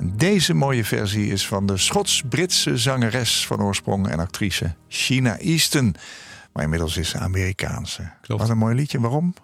[0.00, 5.94] Deze mooie versie is van de Schots-Britse zangeres van oorsprong en actrice Sheena Easton.
[6.52, 8.10] Maar inmiddels is ze Amerikaanse.
[8.22, 8.40] Klopt.
[8.40, 9.00] Wat een mooi liedje.
[9.00, 9.34] Waarom?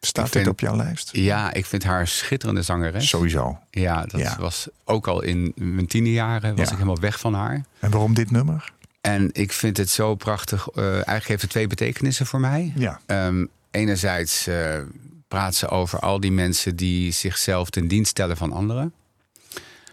[0.00, 1.08] Staat dit op jouw lijst?
[1.12, 3.08] Ja, ik vind haar schitterende zangeres.
[3.08, 3.58] Sowieso.
[3.70, 4.36] Ja, dat Ja.
[4.38, 6.70] was ook al in mijn tienerjaren was Ja.
[6.72, 7.64] ik helemaal weg van haar.
[7.78, 8.72] En waarom dit nummer?
[9.06, 10.68] En ik vind het zo prachtig.
[10.68, 12.72] eh, eigenlijk heeft het twee betekenissen voor mij.
[12.76, 13.00] Ja.
[13.06, 14.80] Ehm, enerzijds eh,
[15.28, 18.92] praat ze over al die mensen die zichzelf ten dienst stellen van anderen.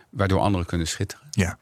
[0.10, 1.28] Waardoor anderen kunnen schitteren.
[1.32, 1.58] Ja.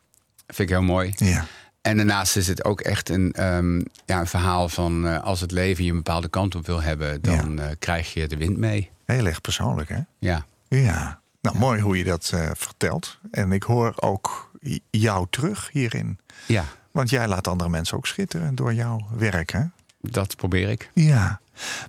[0.47, 1.13] Vind ik heel mooi.
[1.15, 1.45] Ja.
[1.81, 5.51] En daarnaast is het ook echt een, ehm, ja, een verhaal van eh, als het
[5.51, 8.89] leven je een bepaalde kant op wil hebben, dan eh, krijg je de wind mee.
[9.05, 9.99] Heel erg persoonlijk, hè?
[10.19, 10.45] Ja.
[10.67, 11.21] Ja.
[11.41, 13.19] Nou, mooi hoe je dat eh, vertelt.
[13.31, 14.51] En ik hoor ook
[14.89, 16.19] jou terug hierin.
[16.45, 19.63] ja, Want jij laat andere mensen ook schitteren door jouw werk, hè?
[20.01, 20.91] dat probeer ik.
[20.93, 21.39] Ja.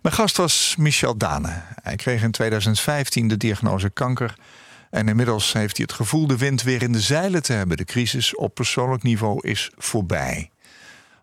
[0.03, 1.63] Mijn gast was Michel Dane.
[1.83, 4.35] Hij kreeg in 2015 de diagnose kanker.
[4.91, 7.77] En inmiddels heeft hij het gevoel de wind weer in de zeilen te hebben.
[7.77, 10.51] De crisis op persoonlijk niveau is voorbij.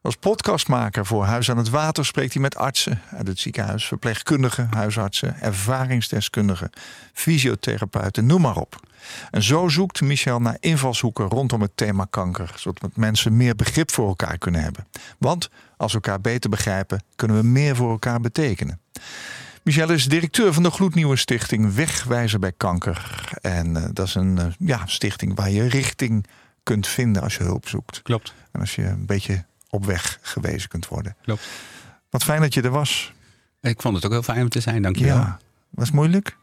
[0.07, 4.67] Als podcastmaker voor Huis aan het Water spreekt hij met artsen uit het ziekenhuis, verpleegkundigen,
[4.73, 6.69] huisartsen, ervaringsdeskundigen,
[7.13, 8.79] fysiotherapeuten, noem maar op.
[9.31, 14.07] En zo zoekt Michel naar invalshoeken rondom het thema kanker, zodat mensen meer begrip voor
[14.07, 14.87] elkaar kunnen hebben.
[15.17, 18.79] Want als we elkaar beter begrijpen, kunnen we meer voor elkaar betekenen.
[19.63, 23.29] Michel is directeur van de gloednieuwe stichting Wegwijzer bij Kanker.
[23.41, 26.25] En eh, dat is een eh, ja, stichting waar je richting
[26.63, 28.01] kunt vinden als je hulp zoekt.
[28.01, 28.33] Klopt.
[28.51, 29.45] En als je een beetje
[29.77, 31.15] op weg gewezen kunt worden.
[31.21, 31.47] Klopt.
[32.09, 33.13] Wat fijn dat je er was.
[33.61, 35.15] Ik vond het ook heel fijn om te zijn, dankjewel.
[35.15, 35.39] Ja.
[35.69, 36.37] Was het moeilijk?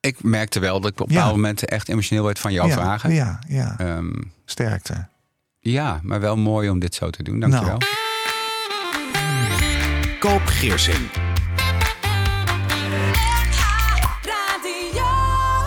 [0.00, 1.14] Ik merkte wel dat ik op Ja.
[1.14, 3.12] bepaalde momenten echt emotioneel werd van jouw ja, vragen.
[3.12, 3.74] Ja, ja.
[3.78, 4.12] Ehm,
[4.44, 5.06] Sterkte.
[5.60, 7.40] ja, maar wel mooi om dit zo te doen.
[7.40, 7.78] Dankjewel.
[7.78, 7.90] Nou.
[10.18, 11.31] Koop Geersing.